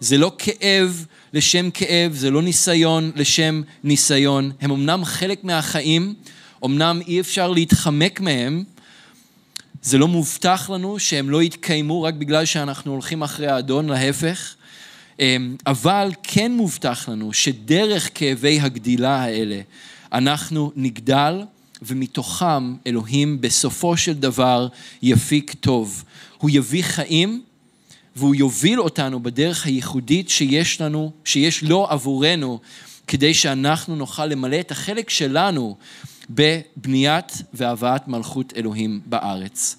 [0.00, 4.52] זה לא כאב לשם כאב, זה לא ניסיון לשם ניסיון.
[4.60, 6.14] הם אמנם חלק מהחיים,
[6.64, 8.64] אמנם אי אפשר להתחמק מהם,
[9.82, 14.54] זה לא מובטח לנו שהם לא יתקיימו רק בגלל שאנחנו הולכים אחרי האדון, להפך.
[15.20, 19.60] אמ, אבל כן מובטח לנו שדרך כאבי הגדילה האלה
[20.12, 21.42] אנחנו נגדל
[21.82, 24.68] ומתוכם אלוהים בסופו של דבר
[25.02, 26.04] יפיק טוב.
[26.38, 27.42] הוא יביא חיים
[28.16, 32.58] והוא יוביל אותנו בדרך הייחודית שיש לנו, שיש לו עבורנו,
[33.06, 35.76] כדי שאנחנו נוכל למלא את החלק שלנו
[36.30, 39.76] בבניית והבאת מלכות אלוהים בארץ.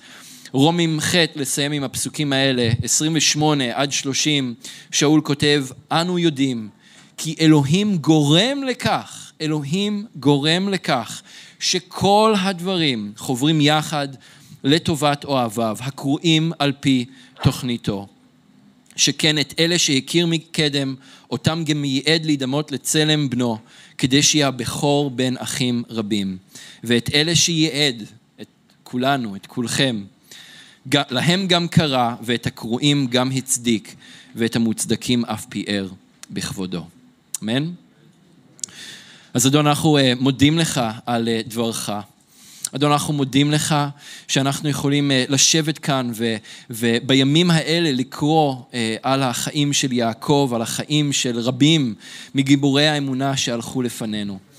[0.52, 4.54] רומים ח', לסיים עם הפסוקים האלה, 28 עד 30,
[4.92, 6.70] שאול כותב, אנו יודעים
[7.18, 11.22] כי אלוהים גורם לכך, אלוהים גורם לכך
[11.60, 14.08] שכל הדברים חוברים יחד
[14.64, 17.06] לטובת אוהביו, הקרואים על פי
[17.44, 18.08] תוכניתו.
[19.02, 20.96] שכן את אלה שהכיר מקדם,
[21.32, 23.58] אותם גם ייעד להידמות לצלם בנו,
[23.98, 26.38] כדי שיהיה הבכור בין אחים רבים.
[26.84, 28.04] ואת אלה שייעד,
[28.42, 28.48] את
[28.84, 30.04] כולנו, את כולכם,
[30.94, 33.96] להם גם קרא, ואת הקרואים גם הצדיק,
[34.36, 35.90] ואת המוצדקים אף פיאר
[36.30, 36.86] בכבודו.
[37.44, 37.72] אמן?
[39.34, 41.90] אז אדון, אנחנו אה, מודים לך על אה, דברך.
[42.76, 43.76] אדון, אנחנו מודים לך
[44.28, 46.36] שאנחנו יכולים אה, לשבת כאן ו,
[46.70, 51.96] ובימים האלה לקרוא אה, על החיים של יעקב, על החיים של רבים
[52.36, 54.51] מגיבורי האמונה שהלכו לפנינו.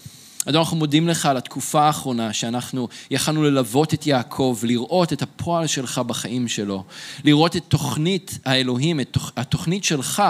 [0.46, 5.66] אדון, אנחנו מודים לך על התקופה האחרונה שאנחנו יכלנו ללוות את יעקב, לראות את הפועל
[5.66, 6.84] שלך בחיים שלו,
[7.24, 10.22] לראות את תוכנית האלוהים, את התוכנית שלך,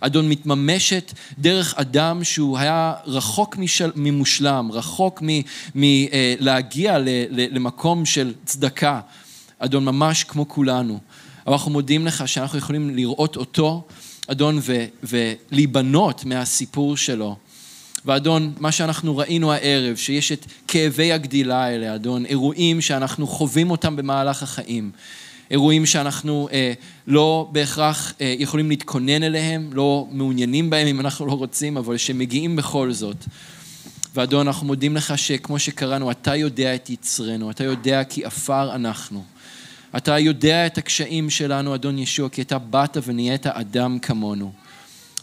[0.00, 5.22] אדון, מתממשת דרך אדם שהוא היה רחוק משל, ממושלם, רחוק
[5.74, 6.98] מלהגיע
[7.30, 9.00] למקום של צדקה,
[9.58, 10.98] אדון, ממש כמו כולנו.
[11.46, 13.86] אבל אנחנו מודים לך שאנחנו יכולים לראות אותו,
[14.26, 14.60] אדון,
[15.02, 17.36] ולהיבנות מהסיפור שלו.
[18.06, 23.96] ואדון, מה שאנחנו ראינו הערב, שיש את כאבי הגדילה האלה, אדון, אירועים שאנחנו חווים אותם
[23.96, 24.90] במהלך החיים,
[25.50, 26.72] אירועים שאנחנו אה,
[27.06, 32.56] לא בהכרח אה, יכולים להתכונן אליהם, לא מעוניינים בהם אם אנחנו לא רוצים, אבל שמגיעים
[32.56, 33.16] בכל זאת.
[34.14, 39.24] ואדון, אנחנו מודים לך שכמו שקראנו, אתה יודע את יצרנו, אתה יודע כי עפר אנחנו.
[39.96, 44.52] אתה יודע את הקשיים שלנו, אדון ישוע, כי אתה באת ונהיית אדם כמונו.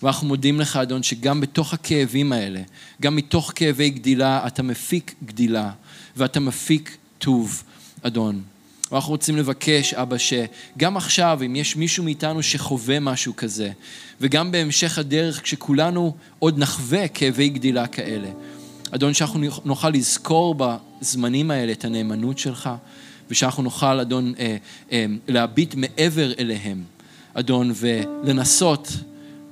[0.03, 2.61] ואנחנו מודים לך, אדון, שגם בתוך הכאבים האלה,
[3.01, 5.71] גם מתוך כאבי גדילה, אתה מפיק גדילה,
[6.17, 7.63] ואתה מפיק טוב,
[8.01, 8.41] אדון.
[8.91, 13.71] ואנחנו רוצים לבקש, אבא, שגם עכשיו, אם יש מישהו מאיתנו שחווה משהו כזה,
[14.21, 18.29] וגם בהמשך הדרך, כשכולנו עוד נחווה כאבי גדילה כאלה,
[18.91, 22.69] אדון, שאנחנו נוכל לזכור בזמנים האלה את הנאמנות שלך,
[23.29, 24.57] ושאנחנו נוכל, אדון, אה,
[24.91, 26.83] אה, להביט מעבר אליהם,
[27.33, 28.91] אדון, ולנסות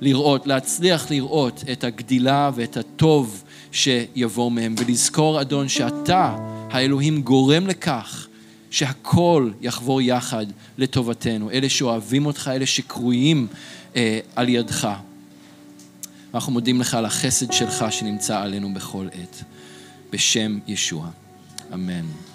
[0.00, 6.36] לראות, להצליח לראות את הגדילה ואת הטוב שיבוא מהם, ולזכור, אדון, שאתה,
[6.70, 8.26] האלוהים, גורם לכך
[8.70, 10.46] שהכל יחבור יחד
[10.78, 11.50] לטובתנו.
[11.50, 13.46] אלה שאוהבים אותך, אלה שקרויים
[13.96, 14.88] אה, על ידך.
[16.34, 19.42] אנחנו מודים לך על החסד שלך שנמצא עלינו בכל עת.
[20.12, 21.08] בשם ישוע.
[21.74, 22.25] אמן.